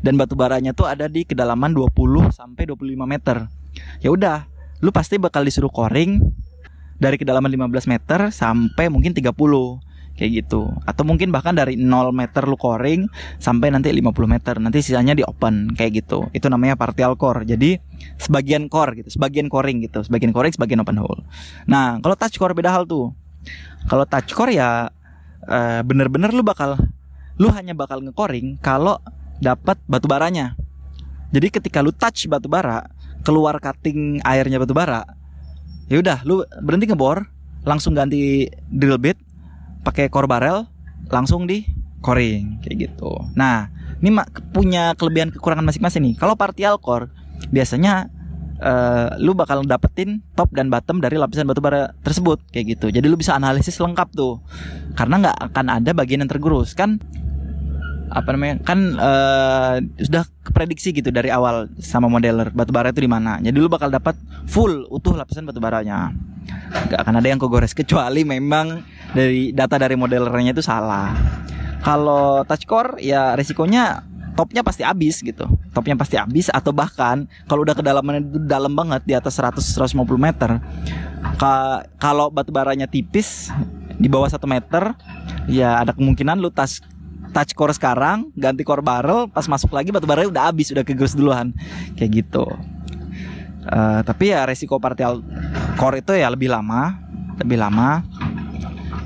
dan 0.01 0.17
batu 0.17 0.33
baranya 0.33 0.73
tuh 0.73 0.89
ada 0.89 1.05
di 1.05 1.23
kedalaman 1.23 1.71
20 1.71 2.33
sampai 2.33 2.63
25 2.65 3.05
meter. 3.05 3.47
Ya 4.01 4.09
udah 4.13 4.45
lu 4.83 4.91
pasti 4.91 5.15
bakal 5.15 5.47
disuruh 5.47 5.71
coring 5.71 6.19
dari 6.99 7.15
kedalaman 7.17 7.49
15 7.49 7.87
meter 7.89 8.19
sampai 8.31 8.91
mungkin 8.91 9.15
30 9.15 9.33
kayak 10.13 10.31
gitu. 10.45 10.69
Atau 10.85 11.09
mungkin 11.09 11.33
bahkan 11.33 11.57
dari 11.57 11.73
0 11.73 12.13
meter 12.13 12.45
lu 12.45 12.53
coring 12.53 13.09
sampai 13.41 13.73
nanti 13.73 13.89
50 13.89 14.13
meter. 14.29 14.55
Nanti 14.61 14.85
sisanya 14.85 15.17
di 15.17 15.25
open 15.25 15.73
kayak 15.73 16.05
gitu. 16.05 16.29
Itu 16.35 16.53
namanya 16.53 16.77
partial 16.77 17.17
core. 17.17 17.47
Jadi 17.49 17.81
sebagian 18.21 18.69
core 18.69 19.01
gitu 19.03 19.09
sebagian 19.13 19.49
coring 19.49 19.81
gitu. 19.81 20.05
Sebagian 20.05 20.29
coring 20.31 20.53
sebagian 20.53 20.79
open 20.85 21.01
hole. 21.01 21.25
Nah 21.65 21.97
kalau 22.03 22.13
touch 22.13 22.37
core 22.37 22.53
beda 22.53 22.69
hal 22.69 22.85
tuh. 22.85 23.13
Kalau 23.89 24.05
touch 24.05 24.31
core 24.31 24.53
ya 24.53 24.93
bener 25.43 26.07
bener-bener 26.07 26.31
lu 26.31 26.39
bakal 26.39 26.79
lu 27.35 27.51
hanya 27.51 27.75
bakal 27.75 27.99
ngecoring 27.99 28.55
kalau 28.63 28.95
dapat 29.41 29.79
batu 29.87 30.05
baranya. 30.05 30.57
Jadi 31.33 31.49
ketika 31.49 31.81
lu 31.81 31.89
touch 31.89 32.29
batu 32.29 32.45
bara 32.45 32.85
keluar 33.23 33.57
cutting 33.57 34.19
airnya 34.21 34.59
batu 34.59 34.75
bara 34.75 35.07
ya 35.87 35.97
udah 36.03 36.21
lu 36.27 36.43
berhenti 36.61 36.91
ngebor 36.91 37.27
langsung 37.63 37.95
ganti 37.95 38.51
drill 38.67 38.99
bit 38.99 39.15
pakai 39.83 40.11
core 40.11 40.27
barrel 40.27 40.67
langsung 41.11 41.47
di 41.47 41.63
coring 42.03 42.59
kayak 42.63 42.91
gitu. 42.91 43.11
Nah 43.35 43.71
ini 44.03 44.11
punya 44.51 44.91
kelebihan 44.99 45.31
kekurangan 45.31 45.63
masing-masing 45.63 46.03
nih. 46.11 46.15
Kalau 46.19 46.35
partial 46.35 46.75
core 46.79 47.07
biasanya 47.51 48.11
uh, 48.59 49.15
lu 49.19 49.31
bakal 49.31 49.63
dapetin 49.63 50.19
top 50.35 50.51
dan 50.51 50.67
bottom 50.67 50.99
dari 50.99 51.15
lapisan 51.15 51.47
batu 51.47 51.63
bara 51.63 51.95
tersebut 52.03 52.43
kayak 52.51 52.79
gitu. 52.79 52.91
Jadi 52.91 53.05
lu 53.07 53.15
bisa 53.15 53.35
analisis 53.35 53.79
lengkap 53.79 54.11
tuh 54.11 54.43
karena 54.99 55.29
nggak 55.29 55.37
akan 55.51 55.65
ada 55.79 55.91
bagian 55.95 56.23
yang 56.23 56.31
tergerus. 56.31 56.75
Kan 56.75 56.99
apa 58.11 58.29
namanya 58.35 58.59
kan 58.61 58.79
uh, 58.99 59.75
sudah 60.01 60.27
prediksi 60.51 60.91
gitu 60.91 61.09
dari 61.09 61.31
awal 61.31 61.71
sama 61.79 62.11
modeler 62.11 62.51
batu 62.51 62.75
bara 62.75 62.91
itu 62.91 63.03
di 63.03 63.11
mana. 63.11 63.39
Jadi 63.39 63.55
lu 63.55 63.71
bakal 63.71 63.89
dapat 63.89 64.17
full 64.49 64.85
utuh 64.91 65.15
lapisan 65.15 65.47
batu 65.47 65.63
baranya. 65.63 66.11
Gak 66.91 66.99
akan 66.99 67.23
ada 67.23 67.27
yang 67.31 67.39
kegores 67.39 67.71
kecuali 67.71 68.27
memang 68.27 68.83
dari 69.15 69.55
data 69.55 69.79
dari 69.79 69.95
modelernya 69.95 70.51
itu 70.51 70.63
salah. 70.63 71.15
Kalau 71.83 72.43
touch 72.47 72.67
core 72.67 72.99
ya 72.99 73.35
resikonya 73.35 74.03
topnya 74.33 74.61
pasti 74.65 74.83
habis 74.83 75.23
gitu. 75.23 75.47
Topnya 75.71 75.95
pasti 75.95 76.19
habis 76.19 76.51
atau 76.51 76.75
bahkan 76.75 77.25
kalau 77.47 77.63
udah 77.63 77.75
kedalaman 77.77 78.21
itu 78.21 78.39
dalam 78.43 78.73
banget 78.73 79.01
di 79.07 79.13
atas 79.15 79.39
100 79.39 79.59
150 79.59 79.99
meter. 80.19 80.59
Ka 81.39 81.85
kalau 81.97 82.27
batu 82.29 82.51
baranya 82.51 82.85
tipis 82.85 83.49
di 83.97 84.09
bawah 84.09 84.27
satu 84.27 84.49
meter 84.49 84.97
ya 85.47 85.79
ada 85.79 85.93
kemungkinan 85.93 86.41
lu 86.41 86.49
touch 86.49 86.81
touch 87.33 87.57
core 87.57 87.73
sekarang 87.73 88.29
ganti 88.37 88.61
core 88.61 88.85
barrel 88.85 89.27
pas 89.27 89.49
masuk 89.49 89.73
lagi 89.73 89.89
batu 89.89 90.05
bara 90.05 90.29
udah 90.29 90.53
habis 90.53 90.69
udah 90.69 90.85
kegerus 90.85 91.17
duluan. 91.17 91.51
Kayak 91.97 92.23
gitu. 92.23 92.45
Uh, 93.63 94.03
tapi 94.05 94.35
ya 94.35 94.45
resiko 94.45 94.77
partial 94.77 95.25
core 95.79 96.03
itu 96.03 96.13
ya 96.13 96.29
lebih 96.29 96.53
lama 96.53 97.03
lebih 97.41 97.57
lama. 97.57 98.05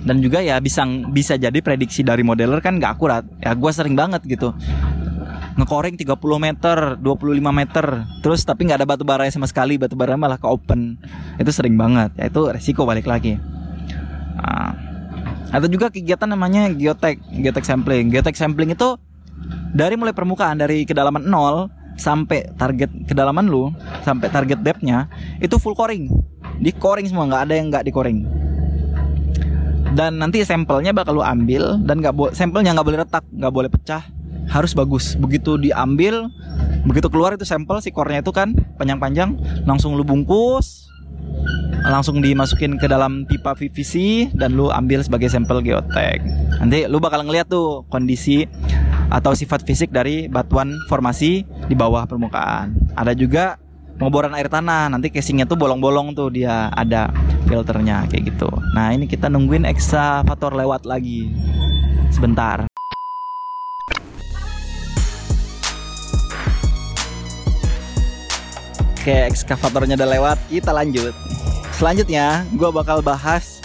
Dan 0.07 0.23
juga 0.23 0.39
ya 0.39 0.55
bisa 0.63 0.87
bisa 1.11 1.35
jadi 1.35 1.59
prediksi 1.59 1.99
dari 1.99 2.23
modeler 2.23 2.59
kan 2.63 2.79
nggak 2.79 2.91
akurat. 2.95 3.23
Ya 3.43 3.51
gue 3.51 3.71
sering 3.75 3.95
banget 3.95 4.23
gitu. 4.23 4.55
Ngekoreng 5.57 5.99
30 5.99 6.15
meter 6.39 6.77
25 6.95 7.43
meter. 7.51 7.85
Terus 8.23 8.45
tapi 8.47 8.69
nggak 8.69 8.83
ada 8.83 8.87
batu 8.87 9.03
bara 9.03 9.27
sama 9.27 9.49
sekali 9.51 9.75
batu 9.75 9.99
bara 9.99 10.15
malah 10.15 10.39
ke 10.39 10.47
open. 10.47 10.95
Itu 11.35 11.51
sering 11.51 11.75
banget. 11.75 12.15
Ya 12.15 12.31
itu 12.31 12.39
resiko 12.47 12.87
balik 12.87 13.03
lagi. 13.03 13.35
Uh, 14.37 14.86
atau 15.47 15.67
juga 15.71 15.87
kegiatan 15.87 16.27
namanya 16.27 16.67
geotek, 16.71 17.19
geotek 17.43 17.63
sampling. 17.63 18.11
Geotek 18.11 18.35
sampling 18.35 18.75
itu 18.75 18.99
dari 19.71 19.95
mulai 19.95 20.11
permukaan 20.11 20.59
dari 20.59 20.83
kedalaman 20.83 21.23
0 21.27 21.71
sampai 21.97 22.53
target 22.53 22.93
kedalaman 23.09 23.49
lu 23.49 23.73
sampai 24.05 24.29
target 24.29 24.61
depthnya 24.61 25.09
itu 25.41 25.57
full 25.57 25.73
coring. 25.73 26.09
Di 26.61 26.71
coring 26.73 27.09
semua 27.09 27.25
nggak 27.25 27.43
ada 27.49 27.53
yang 27.57 27.67
nggak 27.73 27.85
di 27.85 27.91
coring. 27.91 28.19
Dan 29.97 30.21
nanti 30.21 30.45
sampelnya 30.45 30.93
bakal 30.93 31.17
lu 31.17 31.23
ambil 31.25 31.81
dan 31.81 32.03
nggak 32.03 32.13
boleh 32.13 32.33
sampelnya 32.37 32.75
nggak 32.77 32.87
boleh 32.87 32.99
retak, 33.01 33.23
nggak 33.33 33.53
boleh 33.53 33.69
pecah, 33.71 34.03
harus 34.51 34.77
bagus. 34.77 35.17
Begitu 35.17 35.57
diambil, 35.57 36.29
begitu 36.85 37.09
keluar 37.09 37.33
itu 37.33 37.47
sampel 37.47 37.81
si 37.81 37.89
core-nya 37.89 38.21
itu 38.21 38.29
kan 38.29 38.53
panjang-panjang, 38.77 39.39
langsung 39.65 39.97
lu 39.97 40.05
bungkus, 40.05 40.86
langsung 41.87 42.19
dimasukin 42.19 42.75
ke 42.75 42.85
dalam 42.85 43.23
pipa 43.23 43.55
PVC 43.55 44.27
dan 44.35 44.59
lu 44.59 44.67
ambil 44.67 44.99
sebagai 44.99 45.31
sampel 45.31 45.63
geotek. 45.63 46.19
Nanti 46.59 46.83
lu 46.85 46.99
bakal 46.99 47.23
ngeliat 47.23 47.47
tuh 47.47 47.87
kondisi 47.87 48.43
atau 49.07 49.31
sifat 49.31 49.63
fisik 49.63 49.89
dari 49.95 50.27
batuan 50.27 50.75
formasi 50.91 51.47
di 51.47 51.75
bawah 51.75 52.03
permukaan. 52.03 52.75
Ada 52.91 53.15
juga 53.15 53.55
pengeboran 53.95 54.35
air 54.35 54.51
tanah. 54.51 54.91
Nanti 54.91 55.07
casingnya 55.07 55.47
tuh 55.47 55.55
bolong-bolong 55.55 56.11
tuh 56.11 56.27
dia 56.27 56.67
ada 56.75 57.07
filternya 57.47 58.03
kayak 58.11 58.35
gitu. 58.35 58.51
Nah 58.75 58.91
ini 58.91 59.07
kita 59.07 59.31
nungguin 59.31 59.63
ekskavator 59.63 60.59
lewat 60.59 60.83
lagi 60.83 61.31
sebentar. 62.11 62.67
Oke, 69.07 69.23
ekskavatornya 69.31 69.95
udah 69.95 70.09
lewat, 70.19 70.37
kita 70.51 70.75
lanjut 70.75 71.15
selanjutnya 71.77 72.41
gue 72.57 72.69
bakal 72.73 73.05
bahas 73.05 73.61